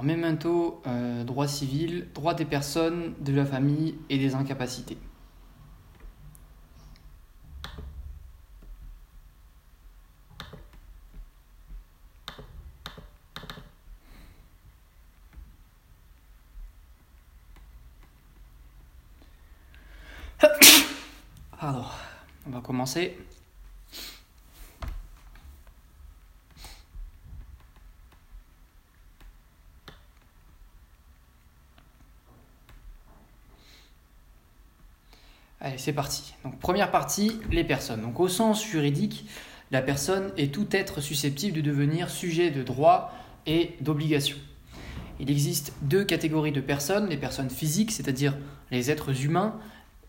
[0.00, 4.96] Alors, memento, euh, droit civil, droit des personnes, de la famille et des incapacités.
[21.60, 21.84] Pardon,
[22.46, 23.18] on va commencer.
[35.80, 36.34] C'est parti.
[36.60, 38.02] Première partie, les personnes.
[38.02, 39.26] Donc au sens juridique,
[39.70, 43.12] la personne est tout être susceptible de devenir sujet de droit
[43.46, 44.36] et d'obligation.
[45.18, 48.36] Il existe deux catégories de personnes, les personnes physiques, c'est-à-dire
[48.70, 49.58] les êtres humains,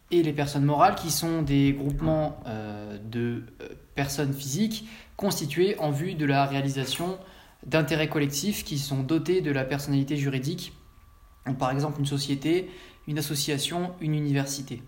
[0.09, 5.91] et les personnes morales, qui sont des groupements euh, de euh, personnes physiques constitués en
[5.91, 7.17] vue de la réalisation
[7.65, 10.73] d'intérêts collectifs qui sont dotés de la personnalité juridique,
[11.59, 12.69] par exemple une société,
[13.07, 14.81] une association, une université.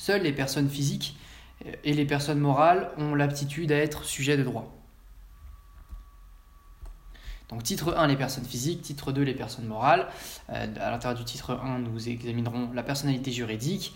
[0.00, 1.14] Seules les personnes physiques
[1.66, 4.74] euh, et les personnes morales ont l'aptitude à être sujets de droit.
[7.50, 10.08] Donc titre 1, les personnes physiques, titre 2, les personnes morales.
[10.48, 13.94] Euh, à l'intérieur du titre 1, nous examinerons la personnalité juridique,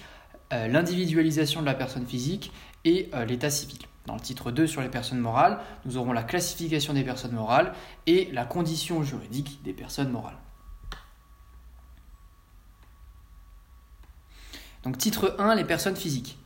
[0.53, 2.53] euh, l'individualisation de la personne physique
[2.85, 3.79] et l'état civil.
[4.05, 7.73] Dans le titre 2 sur les personnes morales, nous aurons la classification des personnes morales
[8.07, 10.37] et la condition juridique des personnes morales.
[14.85, 16.39] Donc titre 1, les personnes physiques.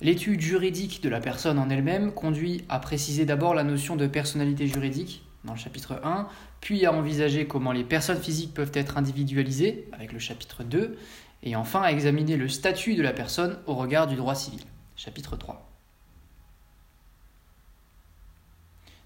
[0.00, 4.66] L'étude juridique de la personne en elle-même conduit à préciser d'abord la notion de personnalité
[4.66, 6.28] juridique dans le chapitre 1,
[6.60, 10.98] puis à envisager comment les personnes physiques peuvent être individualisées avec le chapitre 2,
[11.44, 14.62] et enfin à examiner le statut de la personne au regard du droit civil,
[14.96, 15.68] chapitre 3.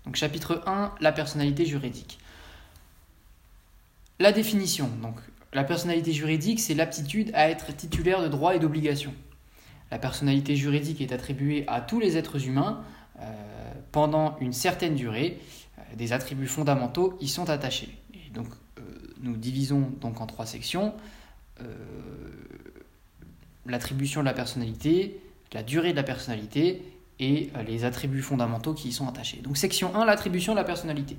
[0.07, 2.19] Donc chapitre 1, la personnalité juridique.
[4.19, 4.89] La définition.
[5.03, 5.17] Donc
[5.53, 9.15] la personnalité juridique, c'est l'aptitude à être titulaire de droits et d'obligations.
[9.91, 12.83] La personnalité juridique est attribuée à tous les êtres humains
[13.21, 13.33] euh,
[13.93, 15.41] pendant une certaine durée.
[15.79, 17.97] Euh, des attributs fondamentaux y sont attachés.
[18.35, 18.49] Donc,
[18.79, 18.83] euh,
[19.21, 20.95] nous divisons donc en trois sections
[23.65, 25.19] l'attribution de la personnalité,
[25.53, 26.83] la durée de la personnalité
[27.19, 29.39] et les attributs fondamentaux qui y sont attachés.
[29.39, 31.17] Donc, section 1, l'attribution de la personnalité.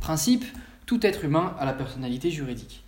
[0.00, 0.44] Principe,
[0.88, 2.82] tout être humain a la personnalité juridique.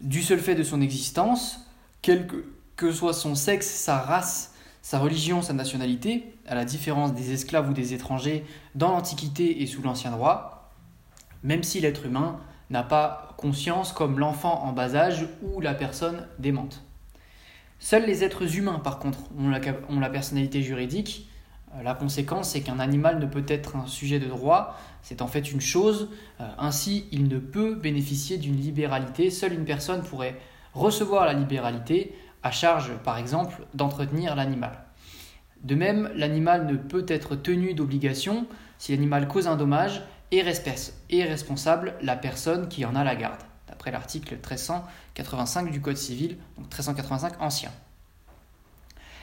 [0.00, 1.64] Du seul fait de son existence,
[2.02, 2.26] quel
[2.74, 4.52] que, soit son sexe, sa race,
[4.82, 9.66] sa religion, sa nationalité, à la différence des esclaves ou des étrangers dans l'Antiquité et
[9.68, 10.72] sous l'Ancien droit,
[11.44, 16.26] même si l'être humain n'a pas conscience comme l'enfant en bas âge ou la personne
[16.40, 16.82] démente.
[17.78, 21.29] Seuls les êtres humains, par contre, ont la, ont la personnalité juridique,
[21.82, 25.52] la conséquence, c'est qu'un animal ne peut être un sujet de droit, c'est en fait
[25.52, 26.08] une chose,
[26.40, 30.38] euh, ainsi il ne peut bénéficier d'une libéralité, seule une personne pourrait
[30.74, 34.84] recevoir la libéralité, à charge par exemple d'entretenir l'animal.
[35.62, 38.46] De même, l'animal ne peut être tenu d'obligation
[38.78, 40.02] si l'animal cause un dommage
[40.32, 45.96] et est responsable la personne qui en a la garde, d'après l'article 1385 du Code
[45.96, 47.70] civil, donc 1385 ancien.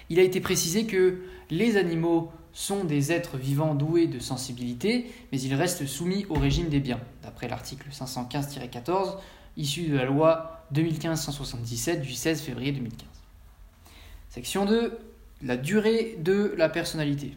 [0.09, 1.19] Il a été précisé que
[1.49, 6.69] les animaux sont des êtres vivants doués de sensibilité, mais ils restent soumis au régime
[6.69, 9.17] des biens, d'après l'article 515-14
[9.57, 13.07] issu de la loi 2015-177 du 16 février 2015.
[14.29, 14.97] Section 2.
[15.43, 17.35] La durée de la personnalité.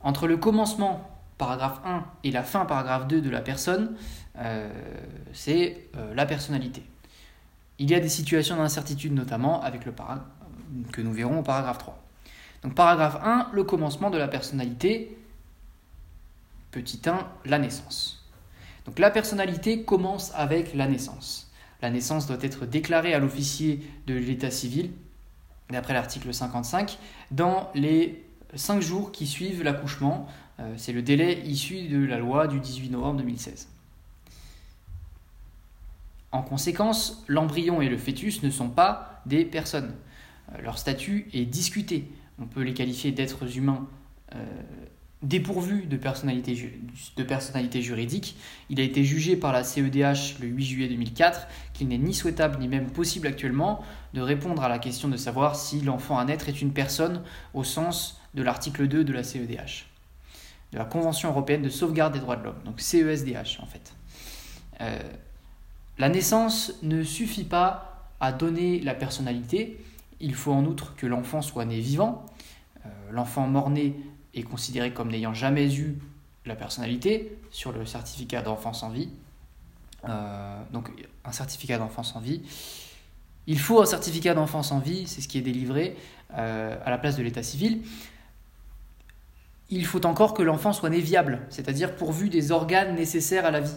[0.00, 1.08] Entre le commencement,
[1.38, 3.96] paragraphe 1, et la fin, paragraphe 2 de la personne,
[4.38, 4.68] euh,
[5.32, 6.82] c'est euh, la personnalité.
[7.78, 10.26] Il y a des situations d'incertitude, notamment avec le paragraphe
[10.92, 12.02] que nous verrons au paragraphe 3.
[12.62, 15.16] Donc paragraphe 1, le commencement de la personnalité.
[16.70, 18.24] Petit 1, la naissance.
[18.86, 21.50] Donc la personnalité commence avec la naissance.
[21.82, 24.90] La naissance doit être déclarée à l'officier de l'état civil,
[25.70, 26.98] d'après l'article 55,
[27.30, 28.24] dans les
[28.54, 30.26] 5 jours qui suivent l'accouchement.
[30.60, 33.68] Euh, c'est le délai issu de la loi du 18 novembre 2016.
[36.32, 39.94] En conséquence, l'embryon et le fœtus ne sont pas des personnes.
[40.52, 42.10] Euh, leur statut est discuté.
[42.38, 43.86] On peut les qualifier d'êtres humains
[44.34, 44.44] euh,
[45.22, 46.70] dépourvus de personnalité,
[47.16, 48.36] de personnalité juridique.
[48.70, 52.58] Il a été jugé par la CEDH le 8 juillet 2004 qu'il n'est ni souhaitable
[52.58, 53.82] ni même possible actuellement
[54.14, 57.22] de répondre à la question de savoir si l'enfant à naître est une personne
[57.54, 59.86] au sens de l'article 2 de la CEDH,
[60.72, 63.94] de la Convention européenne de sauvegarde des droits de l'homme, donc CESDH en fait.
[64.82, 64.98] Euh,
[65.98, 69.78] la naissance ne suffit pas à donner la personnalité,
[70.20, 72.24] il faut en outre que l'enfant soit né vivant.
[72.84, 73.94] Euh, l'enfant mort-né
[74.34, 75.98] est considéré comme n'ayant jamais eu
[76.44, 79.08] la personnalité sur le certificat d'enfance en vie.
[80.08, 80.90] Euh, donc
[81.24, 82.42] un certificat d'enfance en vie.
[83.46, 85.96] Il faut un certificat d'enfance en vie, c'est ce qui est délivré
[86.34, 87.82] euh, à la place de l'état civil.
[89.68, 93.60] Il faut encore que l'enfant soit né viable, c'est-à-dire pourvu des organes nécessaires à la
[93.60, 93.76] vie.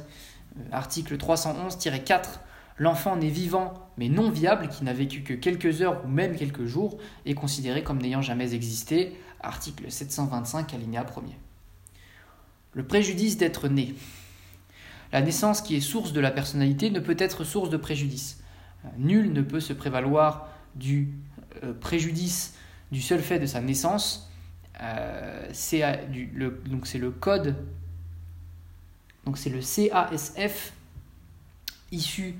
[0.72, 2.40] Article 311-4,
[2.80, 6.66] l'enfant né vivant mais non viable, qui n'a vécu que quelques heures ou même quelques
[6.66, 9.20] jours, est considéré comme n'ayant jamais existé.
[9.42, 11.36] Article 725, alinéa 1er.
[12.74, 13.94] Le préjudice d'être né.
[15.12, 18.42] La naissance qui est source de la personnalité ne peut être source de préjudice.
[18.98, 21.10] Nul ne peut se prévaloir du
[21.64, 22.56] euh, préjudice
[22.92, 24.32] du seul fait de sa naissance.
[24.82, 25.84] Euh, c'est
[26.34, 27.56] le, donc c'est le code,
[29.26, 30.74] donc c'est le CASF
[31.92, 32.36] issu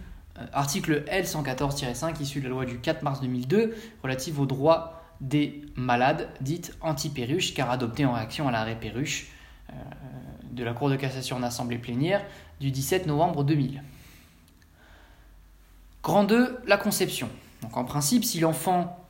[0.54, 6.30] article L114-5 issu de la loi du 4 mars 2002 relative aux droits des malades,
[6.42, 9.28] dite anti-perruche, car adoptée en réaction à l'arrêt perruche
[10.52, 12.26] de la Cour de cassation en assemblée plénière
[12.60, 13.84] du 17 novembre 2000.
[16.04, 17.30] Grand 2, la conception.
[17.62, 19.06] Donc en principe, si l'enfant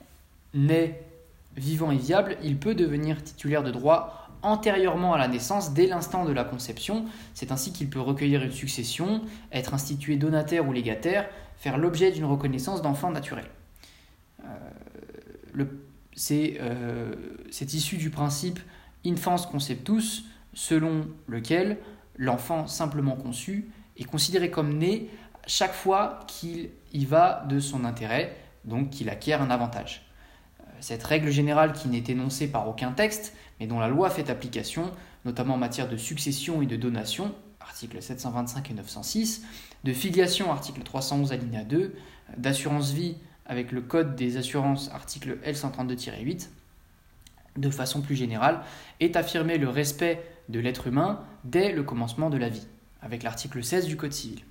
[0.53, 1.03] naît
[1.55, 6.25] vivant et viable, il peut devenir titulaire de droit antérieurement à la naissance, dès l'instant
[6.25, 7.05] de la conception.
[7.33, 9.21] C'est ainsi qu'il peut recueillir une succession,
[9.51, 11.27] être institué donataire ou légataire,
[11.57, 13.45] faire l'objet d'une reconnaissance d'enfant naturel.
[14.43, 15.65] Euh,
[16.31, 17.15] euh,
[17.51, 18.59] c'est issu du principe
[19.05, 21.77] infans conceptus, selon lequel
[22.17, 25.09] l'enfant simplement conçu est considéré comme né
[25.47, 30.05] chaque fois qu'il y va de son intérêt, donc qu'il acquiert un avantage.
[30.61, 34.29] Euh, cette règle générale qui n'est énoncée par aucun texte, mais dont la loi fait
[34.29, 34.91] application,
[35.25, 39.45] notamment en matière de succession et de donation, articles 725 et 906,
[39.83, 41.93] de filiation, article 311 alinéa 2,
[42.37, 46.49] d'assurance vie avec le Code des assurances, article L132-8,
[47.57, 48.61] de façon plus générale,
[48.99, 52.67] est affirmé le respect de l'être humain dès le commencement de la vie,
[53.01, 54.41] avec l'article 16 du Code civil.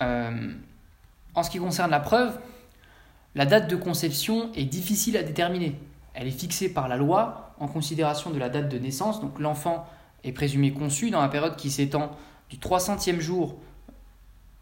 [0.00, 0.52] Euh,
[1.34, 2.38] en ce qui concerne la preuve,
[3.34, 5.78] la date de conception est difficile à déterminer.
[6.14, 9.86] Elle est fixée par la loi en considération de la date de naissance, donc l'enfant
[10.24, 12.10] est présumé conçu dans la période qui s'étend
[12.50, 13.58] du 300e jour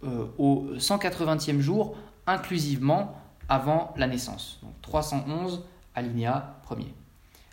[0.04, 1.96] euh, au 180e jour,
[2.26, 3.16] inclusivement
[3.48, 4.58] avant la naissance.
[4.62, 5.64] Donc 311
[5.94, 6.92] alinéa 1er.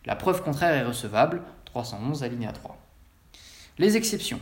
[0.06, 2.78] La preuve contraire est recevable, 311 alinéa 3.
[3.78, 4.40] Les exceptions.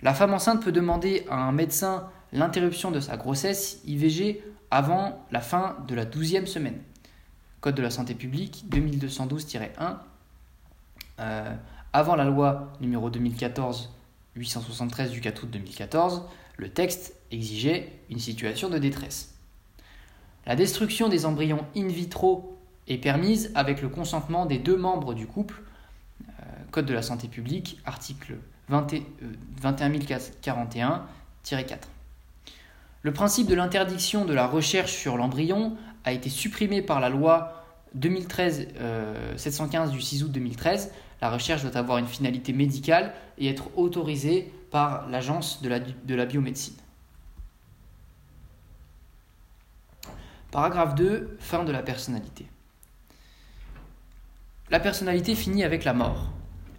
[0.00, 5.40] La femme enceinte peut demander à un médecin l'interruption de sa grossesse IVG avant la
[5.40, 6.80] fin de la 12e semaine.
[7.62, 9.96] Code de la santé publique 2212-1.
[11.20, 11.54] Euh,
[11.92, 16.24] avant la loi numéro 2014-873 du 4 août 2014,
[16.56, 19.36] le texte exigeait une situation de détresse.
[20.44, 25.28] La destruction des embryons in vitro est permise avec le consentement des deux membres du
[25.28, 25.62] couple.
[26.20, 26.42] Euh,
[26.72, 28.38] Code de la santé publique, article
[28.72, 30.62] 21041-4.
[30.72, 31.76] Euh,
[33.02, 37.64] le principe de l'interdiction de la recherche sur l'embryon a été supprimé par la loi
[37.94, 38.68] 2013
[39.36, 40.92] 715 euh, du 6 août 2013.
[41.20, 46.14] La recherche doit avoir une finalité médicale et être autorisée par l'agence de la, de
[46.14, 46.74] la biomédecine.
[50.50, 52.46] Paragraphe 2, fin de la personnalité.
[54.70, 56.30] La personnalité finit avec la mort.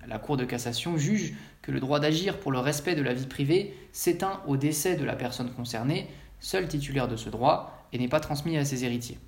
[0.08, 3.26] La Cour de cassation juge que le droit d'agir pour le respect de la vie
[3.26, 6.08] privée s'éteint au décès de la personne concernée,
[6.40, 9.20] seul titulaire de ce droit, et n'est pas transmis à ses héritiers.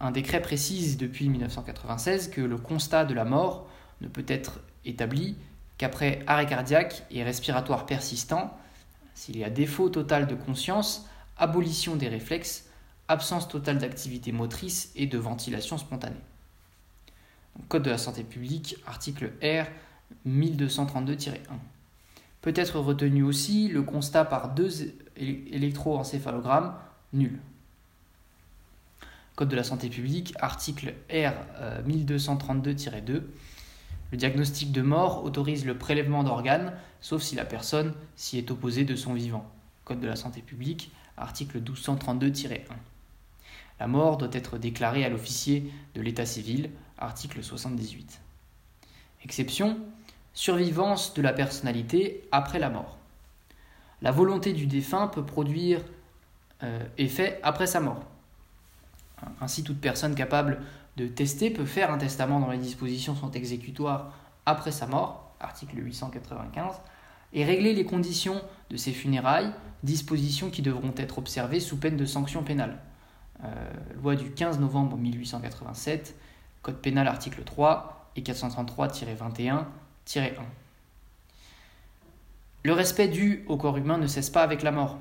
[0.00, 3.68] un décret précise depuis 1996 que le constat de la mort
[4.00, 5.36] ne peut être établi
[5.78, 8.56] qu'après arrêt cardiaque et respiratoire persistant,
[9.14, 12.66] s'il y a défaut total de conscience, abolition des réflexes,
[13.08, 16.16] absence totale d'activité motrice et de ventilation spontanée.
[17.68, 19.66] Code de la santé publique, article R
[20.26, 21.30] 1232-1.
[22.40, 26.74] Peut être retenu aussi le constat par deux électroencéphalogrammes
[27.12, 27.38] nul.
[29.36, 31.32] Code de la santé publique, article R
[31.86, 33.10] 1232-2.
[33.10, 33.20] Euh,
[34.12, 38.84] le diagnostic de mort autorise le prélèvement d'organes, sauf si la personne s'y est opposée
[38.84, 39.48] de son vivant.
[39.84, 42.60] Code de la santé publique, article 1232-1.
[43.78, 48.20] La mort doit être déclarée à l'officier de l'état civil, article 78.
[49.24, 49.78] Exception,
[50.34, 52.98] survivance de la personnalité après la mort.
[54.02, 55.80] La volonté du défunt peut produire
[56.62, 58.04] euh, effet après sa mort.
[59.40, 60.60] Ainsi, toute personne capable
[60.96, 64.12] de tester peut faire un testament dont les dispositions sont exécutoires
[64.46, 66.76] après sa mort, article 895,
[67.32, 68.40] et régler les conditions
[68.70, 69.52] de ses funérailles,
[69.82, 72.78] dispositions qui devront être observées sous peine de sanction pénale.
[73.44, 73.48] Euh,
[74.02, 76.14] loi du 15 novembre 1887,
[76.62, 79.64] Code pénal article 3, et 433-21-1.
[82.62, 84.98] Le respect dû au corps humain ne cesse pas avec la mort.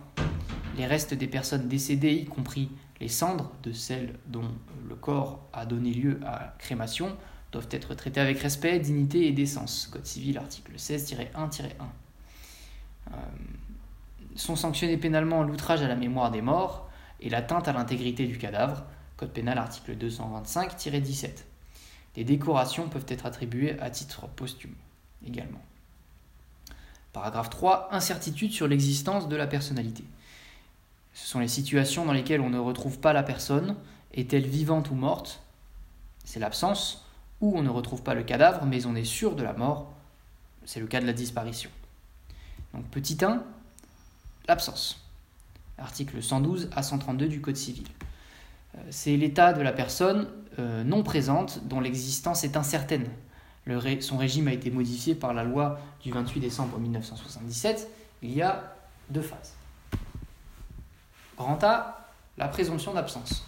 [0.79, 2.71] Les restes des personnes décédées, y compris
[3.01, 4.49] les cendres de celles dont
[4.87, 7.17] le corps a donné lieu à crémation,
[7.51, 9.89] doivent être traités avec respect, dignité et décence.
[9.91, 11.17] Code civil, article 16-1-1.
[13.11, 13.15] Euh,
[14.37, 18.85] sont sanctionnés pénalement l'outrage à la mémoire des morts et l'atteinte à l'intégrité du cadavre.
[19.17, 21.43] Code pénal, article 225-17.
[22.15, 24.75] Les décorations peuvent être attribuées à titre posthume
[25.27, 25.61] également.
[27.11, 27.89] Paragraphe 3.
[27.91, 30.05] Incertitude sur l'existence de la personnalité.
[31.13, 33.75] Ce sont les situations dans lesquelles on ne retrouve pas la personne,
[34.13, 35.41] est-elle vivante ou morte?
[36.23, 37.05] C'est l'absence,
[37.41, 39.91] ou on ne retrouve pas le cadavre, mais on est sûr de la mort.
[40.65, 41.69] C'est le cas de la disparition.
[42.73, 43.43] Donc petit 1,
[44.47, 45.05] l'absence.
[45.77, 47.85] Article 112 à 132 du Code civil.
[48.75, 50.27] Euh, c'est l'état de la personne
[50.59, 53.07] euh, non présente dont l'existence est incertaine.
[54.01, 57.89] son régime a été modifié par la loi du 28 décembre 1977.
[58.21, 58.75] Il y a
[59.09, 59.53] deux phases.
[61.39, 62.05] Grand A,
[62.37, 63.45] la présomption d'absence.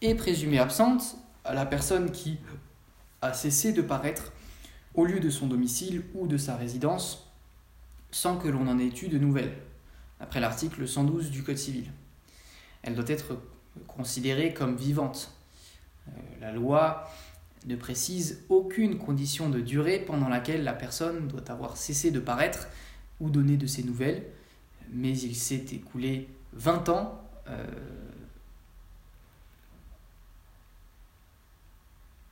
[0.00, 2.38] Est présumée absente la personne qui
[3.20, 4.32] a cessé de paraître
[4.94, 7.32] au lieu de son domicile ou de sa résidence
[8.12, 9.56] sans que l'on en ait eu de nouvelles,
[10.20, 11.90] après l'article 112 du Code civil.
[12.84, 13.36] Elle doit être
[13.88, 15.32] considérée comme vivante.
[16.06, 17.10] Euh, la loi
[17.66, 22.68] ne précise aucune condition de durée pendant laquelle la personne doit avoir cessé de paraître
[23.18, 24.22] ou donner de ses nouvelles,
[24.92, 27.64] mais il s'est écoulé 20 ans euh,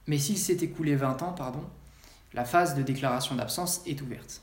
[0.06, 1.64] Mais s'il s'est écoulé 20 ans, pardon,
[2.34, 4.42] la phase de déclaration d'absence est ouverte.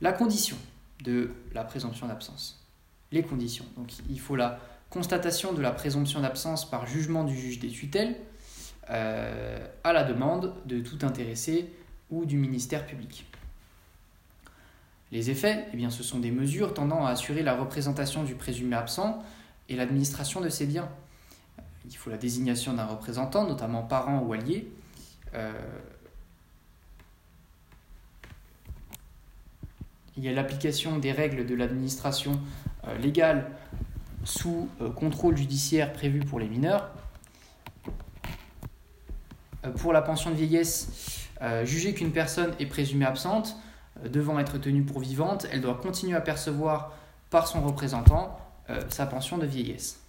[0.00, 0.56] La condition
[1.02, 2.64] de la présomption d'absence.
[3.12, 3.64] Les conditions.
[3.76, 8.16] Donc il faut la constatation de la présomption d'absence par jugement du juge des tutelles
[8.90, 11.72] euh, à la demande de tout intéressé
[12.10, 13.26] ou du ministère public.
[15.12, 18.74] Les effets, eh bien, ce sont des mesures tendant à assurer la représentation du présumé
[18.76, 19.22] absent
[19.68, 20.88] et l'administration de ses biens
[21.88, 24.68] il faut la désignation d'un représentant, notamment parent ou allié.
[25.34, 25.52] Euh,
[30.16, 32.40] il y a l'application des règles de l'administration
[32.86, 33.50] euh, légale
[34.24, 36.90] sous euh, contrôle judiciaire prévu pour les mineurs.
[39.78, 41.26] pour la pension de vieillesse,
[41.64, 43.56] juger qu'une personne est présumée absente,
[44.04, 46.92] devant être tenue pour vivante, elle doit continuer à percevoir
[47.30, 48.38] par son représentant
[48.88, 50.00] sa pension de vieillesse.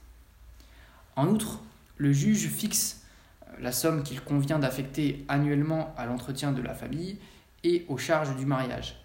[1.15, 1.59] En outre,
[1.97, 3.01] le juge fixe
[3.47, 7.17] euh, la somme qu'il convient d'affecter annuellement à l'entretien de la famille
[7.63, 8.95] et aux charges du mariage.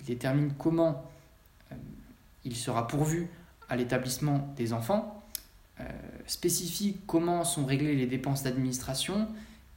[0.00, 1.04] Il détermine comment
[1.70, 1.76] euh,
[2.44, 3.28] il sera pourvu
[3.68, 5.22] à l'établissement des enfants,
[5.80, 5.84] euh,
[6.26, 9.28] spécifie comment sont réglées les dépenses d'administration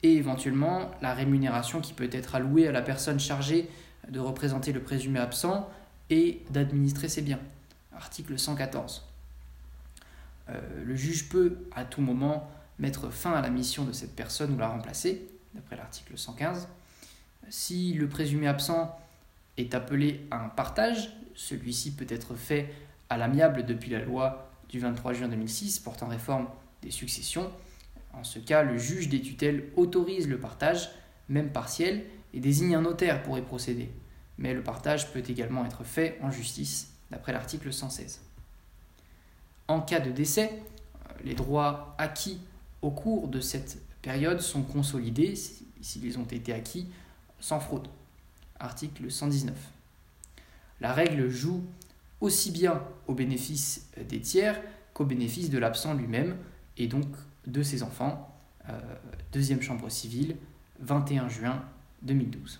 [0.02, 3.70] et éventuellement la rémunération qui peut être allouée à la personne chargée
[4.08, 5.70] de représenter le présumé absent
[6.10, 7.40] et d'administrer ses biens.
[7.96, 9.04] Article 114.
[10.50, 14.54] Euh, le juge peut à tout moment mettre fin à la mission de cette personne
[14.54, 16.68] ou la remplacer, d'après l'article 115.
[17.50, 18.98] Si le présumé absent
[19.58, 22.74] est appelé à un partage, celui-ci peut être fait
[23.10, 26.48] à l'amiable depuis la loi du 23 juin 2006 portant réforme
[26.82, 27.52] des successions.
[28.14, 30.90] En ce cas, le juge des tutelles autorise le partage,
[31.28, 33.90] même partiel, et désigne un notaire pour y procéder.
[34.38, 38.22] Mais le partage peut également être fait en justice, d'après l'article 116.
[39.68, 42.40] En cas de décès, euh, les droits acquis
[42.82, 46.88] au cours de cette période sont consolidés s'ils ont été acquis
[47.40, 47.88] sans fraude.
[48.60, 49.56] Article 119.
[50.82, 51.64] La règle joue
[52.22, 54.62] aussi bien au bénéfice des tiers
[54.94, 56.38] qu'au bénéfice de l'absent lui-même
[56.78, 57.08] et donc
[57.48, 58.36] de ses enfants.
[58.70, 58.80] Euh,
[59.32, 60.36] deuxième chambre civile,
[60.80, 61.64] 21 juin
[62.04, 62.60] 2012.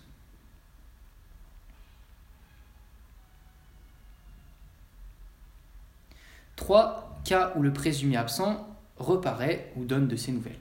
[6.56, 7.20] 3.
[7.24, 8.66] Cas où le présumé absent
[8.96, 10.58] reparaît ou donne de ses nouvelles.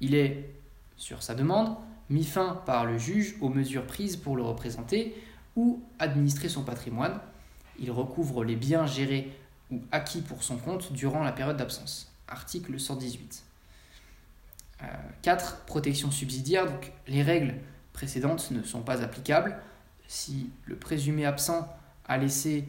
[0.00, 0.50] Il est,
[0.96, 1.76] sur sa demande,
[2.10, 5.14] mis fin par le juge aux mesures prises pour le représenter
[5.54, 7.18] ou administrer son patrimoine.
[7.78, 9.32] Il recouvre les biens gérés
[9.70, 12.12] ou acquis pour son compte durant la période d'absence.
[12.28, 13.44] Article 118.
[15.22, 15.52] 4.
[15.52, 16.66] Euh, protection subsidiaire.
[16.66, 17.54] Donc, les règles
[17.96, 19.56] précédentes ne sont pas applicables.
[20.06, 21.66] Si le présumé absent
[22.04, 22.68] a laissé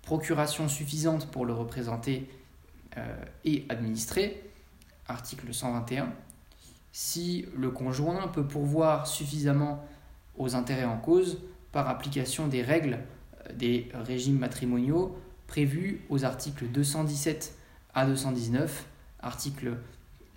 [0.00, 2.28] procuration suffisante pour le représenter
[2.96, 4.50] euh, et administrer,
[5.06, 6.10] article 121.
[6.90, 9.84] Si le conjoint peut pourvoir suffisamment
[10.38, 12.98] aux intérêts en cause par application des règles
[13.46, 17.54] euh, des régimes matrimoniaux prévus aux articles 217
[17.94, 18.86] à 219,
[19.20, 19.76] article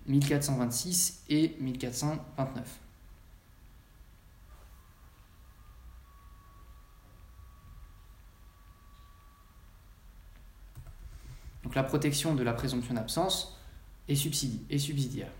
[0.06, 2.85] 1426 et 1429.
[11.66, 13.58] Donc la protection de la présomption d'absence
[14.06, 15.32] est, subsidiaire.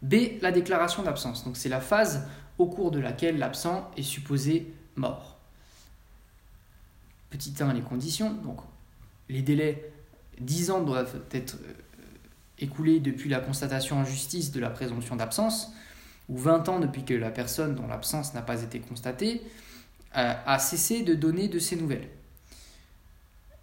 [0.00, 1.44] B, la déclaration d'absence.
[1.44, 5.36] Donc c'est la phase au cours de laquelle l'absent est supposé mort.
[7.30, 8.32] Petit 1, les conditions.
[8.32, 8.60] Donc
[9.28, 9.90] les délais,
[10.38, 11.72] 10 ans doivent être euh,
[12.60, 15.72] écoulés depuis la constatation en justice de la présomption d'absence,
[16.28, 19.42] ou 20 ans depuis que la personne dont l'absence n'a pas été constatée
[20.16, 22.08] euh, a cessé de donner de ses nouvelles.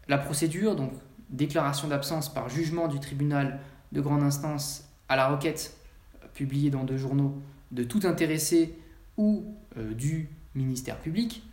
[0.10, 0.92] La procédure, donc
[1.29, 3.60] déclaration d'absence par jugement du tribunal
[3.91, 5.77] de grande instance à la requête
[6.34, 7.41] publiée dans deux journaux
[7.72, 8.77] de tout intéressé
[9.17, 9.46] ou
[9.77, 11.44] euh, du ministère public.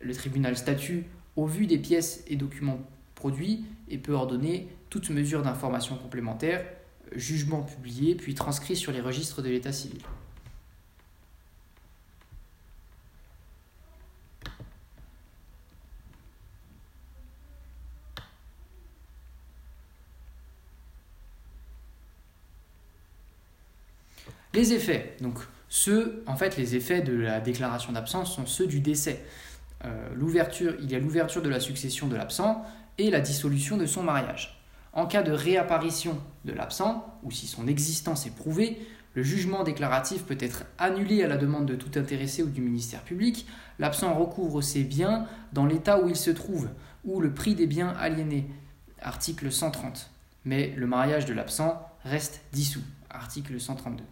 [0.00, 1.04] Le tribunal statue
[1.36, 2.80] au vu des pièces et documents
[3.14, 6.64] produits et peut ordonner toute mesure d'information complémentaire,
[7.14, 10.00] jugement publié puis transcrit sur les registres de l'état civil.
[24.58, 25.38] Les effets, donc
[25.68, 29.24] ceux, en fait, les effets de la déclaration d'absence sont ceux du décès.
[29.84, 32.64] Euh, l'ouverture, il y a l'ouverture de la succession de l'absent
[32.98, 34.60] et la dissolution de son mariage.
[34.92, 38.84] En cas de réapparition de l'absent, ou si son existence est prouvée,
[39.14, 43.04] le jugement déclaratif peut être annulé à la demande de tout intéressé ou du ministère
[43.04, 43.46] public.
[43.78, 46.68] L'absent recouvre ses biens dans l'état où il se trouve,
[47.04, 48.50] ou le prix des biens aliénés.
[49.02, 50.10] Article 130.
[50.46, 52.82] Mais le mariage de l'absent reste dissous.
[53.08, 54.02] Article 132.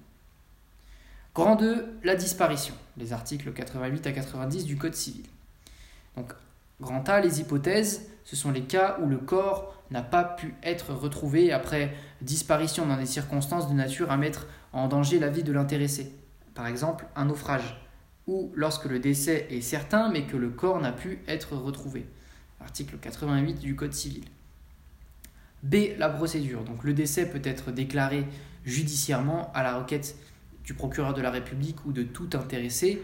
[1.36, 5.26] Grand 2, la disparition, les articles 88 à 90 du Code civil.
[6.16, 6.32] Donc,
[6.80, 10.94] grand A, les hypothèses, ce sont les cas où le corps n'a pas pu être
[10.94, 15.52] retrouvé après disparition dans des circonstances de nature à mettre en danger la vie de
[15.52, 16.10] l'intéressé.
[16.54, 17.86] Par exemple, un naufrage,
[18.26, 22.06] ou lorsque le décès est certain mais que le corps n'a pu être retrouvé.
[22.62, 24.24] Article 88 du Code civil.
[25.62, 26.64] B, la procédure.
[26.64, 28.24] Donc le décès peut être déclaré
[28.64, 30.16] judiciairement à la requête
[30.66, 33.00] du procureur de la République ou de tout intéressé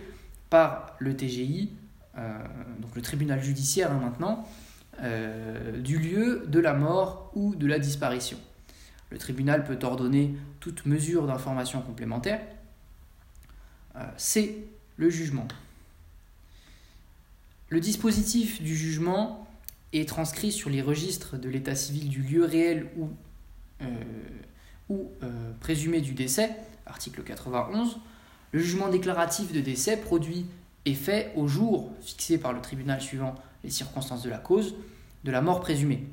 [0.50, 1.70] par le TGI,
[2.18, 2.38] euh,
[2.80, 4.46] donc le tribunal judiciaire hein, maintenant,
[5.00, 8.38] euh, du lieu de la mort ou de la disparition.
[9.10, 12.40] Le tribunal peut ordonner toute mesure d'information complémentaire.
[13.96, 14.56] Euh, c'est
[14.96, 15.46] le jugement.
[17.68, 19.46] Le dispositif du jugement
[19.92, 23.08] est transcrit sur les registres de l'état civil du lieu réel ou,
[24.88, 25.10] ou
[25.60, 26.50] présumé du décès
[26.86, 27.98] article 91,
[28.52, 30.46] le jugement déclaratif de décès produit
[30.84, 34.74] est fait au jour fixé par le tribunal suivant les circonstances de la cause
[35.24, 36.04] de la mort présumée.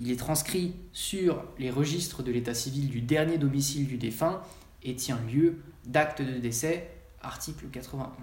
[0.00, 4.40] Il est transcrit sur les registres de l'état civil du dernier domicile du défunt
[4.84, 6.88] et tient lieu d'acte de décès,
[7.20, 8.14] article 91.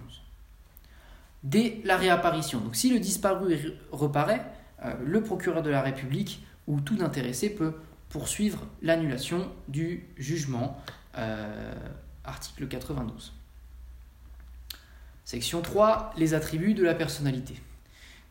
[1.44, 4.46] Dès la réapparition, donc si le disparu reparaît,
[4.84, 7.74] euh, le procureur de la République ou tout intéressé peut
[8.10, 10.82] poursuivre l'annulation du jugement
[11.18, 11.74] euh,
[12.24, 13.34] article 92.
[15.24, 17.56] Section 3, les attributs de la personnalité.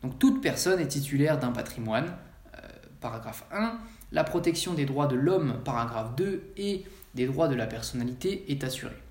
[0.01, 2.15] Donc toute personne est titulaire d'un patrimoine,
[2.55, 2.59] euh,
[3.01, 3.77] paragraphe 1,
[4.11, 8.63] la protection des droits de l'homme, paragraphe 2, et des droits de la personnalité est
[8.63, 9.01] assurée.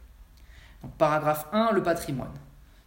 [0.99, 2.33] Paragraphe 1, le patrimoine.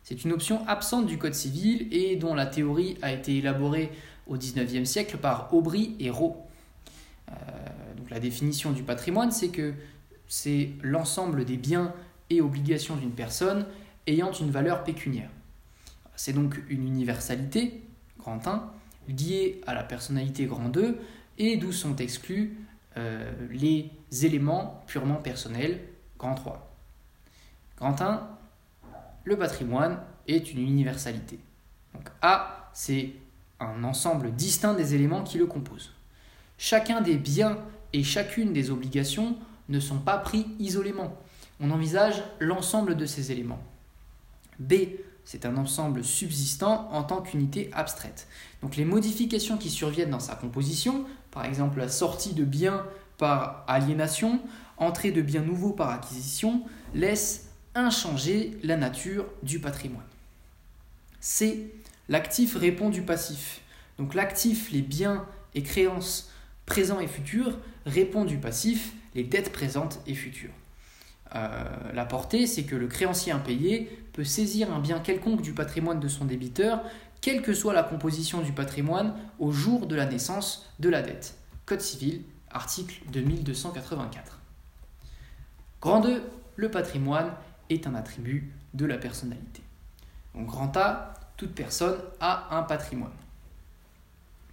[0.04, 3.91] C'est une option absente du Code civil et dont la théorie a été élaborée
[4.26, 6.38] au XIXe siècle par Aubry et Rowe.
[7.30, 7.34] Euh,
[7.97, 9.73] donc la définition du patrimoine, c'est que
[10.28, 11.94] c'est l'ensemble des biens
[12.30, 13.66] et obligations d'une personne
[14.06, 15.30] ayant une valeur pécuniaire.
[16.16, 17.84] C'est donc une universalité,
[18.20, 18.72] grand 1,
[19.08, 21.00] liée à la personnalité grand 2,
[21.38, 22.58] et d'où sont exclus
[22.98, 23.92] euh, les
[24.24, 25.82] éléments purement personnels,
[26.18, 26.76] grand 3.
[27.78, 28.28] Grand 1,
[29.24, 31.40] le patrimoine est une universalité.
[31.94, 33.12] Donc A, c'est
[33.60, 35.94] un ensemble distinct des éléments qui le composent.
[36.58, 37.58] Chacun des biens
[37.94, 39.38] et chacune des obligations
[39.69, 41.17] ne sont pas pris isolément.
[41.60, 43.63] On envisage l'ensemble de ces éléments.
[44.60, 44.73] B,
[45.25, 48.27] c'est un ensemble subsistant en tant qu'unité abstraite.
[48.62, 52.86] Donc les modifications qui surviennent dans sa composition, par exemple la sortie de biens
[53.17, 54.39] par aliénation,
[54.77, 60.06] entrée de biens nouveaux par acquisition, laissent inchanger la nature du patrimoine.
[61.19, 61.73] C,
[62.10, 63.62] l'actif répond du passif.
[63.97, 65.25] Donc l'actif, les biens
[65.56, 66.32] et créances
[66.67, 70.53] présents et futurs, répond du passif les dettes présentes et futures.
[71.34, 75.99] Euh, la portée, c'est que le créancier impayé peut saisir un bien quelconque du patrimoine
[75.99, 76.84] de son débiteur,
[77.21, 81.36] quelle que soit la composition du patrimoine au jour de la naissance de la dette.
[81.65, 84.39] Code civil, article 2284.
[85.82, 86.21] Grand 2,
[86.56, 87.32] le patrimoine
[87.69, 89.62] est un attribut de la personnalité.
[90.36, 93.12] Donc grand A, toute personne a un patrimoine.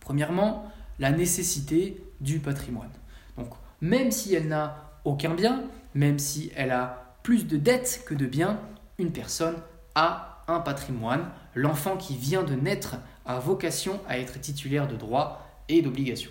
[0.01, 2.91] Premièrement, la nécessité du patrimoine.
[3.37, 3.51] Donc
[3.81, 8.27] même si elle n'a aucun bien, même si elle a plus de dettes que de
[8.27, 8.59] biens,
[8.99, 9.57] une personne
[9.95, 11.31] a un patrimoine.
[11.55, 16.31] L'enfant qui vient de naître a vocation à être titulaire de droits et d'obligations.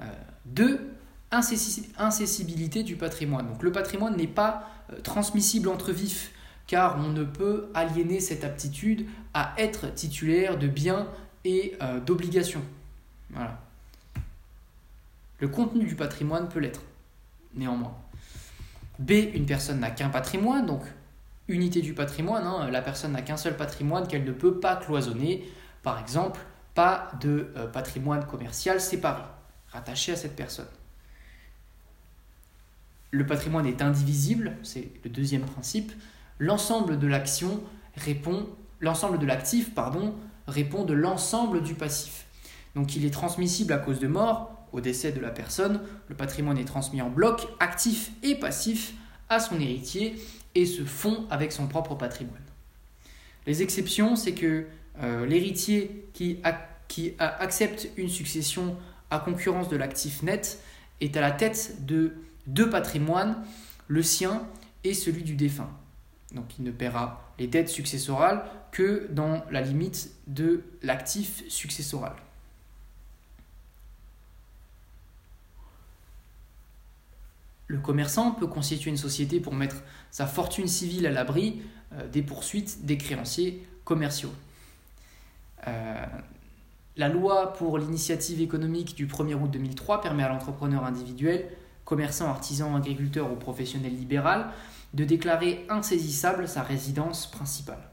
[0.00, 0.04] Euh,
[0.46, 0.92] deux,
[1.30, 3.48] incessibilité du patrimoine.
[3.48, 6.32] Donc le patrimoine n'est pas euh, transmissible entre vifs,
[6.66, 11.08] car on ne peut aliéner cette aptitude à être titulaire de biens
[11.44, 12.62] et euh, d'obligations.
[13.30, 13.60] Voilà.
[15.42, 16.82] Le contenu du patrimoine peut l'être,
[17.56, 17.96] néanmoins.
[19.00, 20.82] B, une personne n'a qu'un patrimoine, donc
[21.48, 25.42] unité du patrimoine, hein, la personne n'a qu'un seul patrimoine qu'elle ne peut pas cloisonner,
[25.82, 26.38] par exemple,
[26.76, 29.24] pas de euh, patrimoine commercial séparé,
[29.72, 30.68] rattaché à cette personne.
[33.10, 35.90] Le patrimoine est indivisible, c'est le deuxième principe.
[36.38, 37.60] L'ensemble de l'action
[37.96, 40.14] répond, l'ensemble de l'actif, pardon,
[40.46, 42.26] répond de l'ensemble du passif.
[42.76, 45.80] Donc il est transmissible à cause de mort, au décès de la personne.
[46.08, 48.94] Le patrimoine est transmis en bloc, actif et passif,
[49.28, 50.16] à son héritier
[50.54, 52.42] et se fond avec son propre patrimoine.
[53.46, 54.66] Les exceptions, c'est que
[55.02, 56.38] euh, l'héritier qui,
[56.88, 58.76] qui accepte une succession
[59.10, 60.60] à concurrence de l'actif net
[61.00, 62.12] est à la tête de
[62.46, 63.42] deux patrimoines,
[63.88, 64.46] le sien
[64.84, 65.70] et celui du défunt.
[66.34, 72.14] Donc il ne paiera les dettes successorales que dans la limite de l'actif successoral.
[77.72, 79.76] Le commerçant peut constituer une société pour mettre
[80.10, 81.62] sa fortune civile à l'abri
[81.94, 84.34] euh, des poursuites des créanciers commerciaux.
[85.66, 86.04] Euh,
[86.98, 91.48] la loi pour l'initiative économique du 1er août 2003 permet à l'entrepreneur individuel,
[91.86, 94.50] commerçant, artisan, agriculteur ou professionnel libéral
[94.92, 97.88] de déclarer insaisissable sa résidence principale.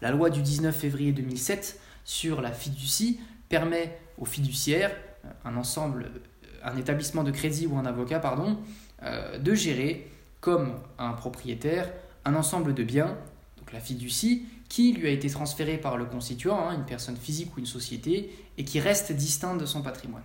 [0.00, 4.96] La loi du 19 février 2007 sur la fiducie permet aux fiduciaires,
[5.44, 6.10] un ensemble
[6.66, 8.58] un établissement de crédit ou un avocat, pardon,
[9.02, 11.90] euh, de gérer comme un propriétaire
[12.24, 13.16] un ensemble de biens,
[13.56, 17.56] donc la fiducie, qui lui a été transférée par le constituant, hein, une personne physique
[17.56, 20.24] ou une société, et qui reste distincte de son patrimoine.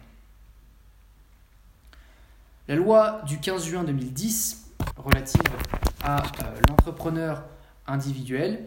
[2.68, 5.42] La loi du 15 juin 2010 relative
[6.04, 7.44] à euh, l'entrepreneur
[7.86, 8.66] individuel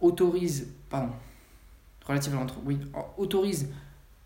[0.00, 1.12] autorise, pardon,
[2.06, 2.78] relative à oui,
[3.18, 3.68] autorise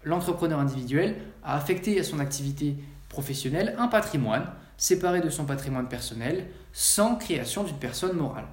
[0.04, 2.76] l'entrepreneur individuel a affecté à son activité
[3.08, 8.46] professionnelle un patrimoine séparé de son patrimoine personnel sans création d'une personne morale,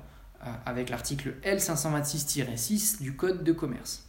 [0.46, 4.08] euh, avec l'article L526-6 du Code de commerce.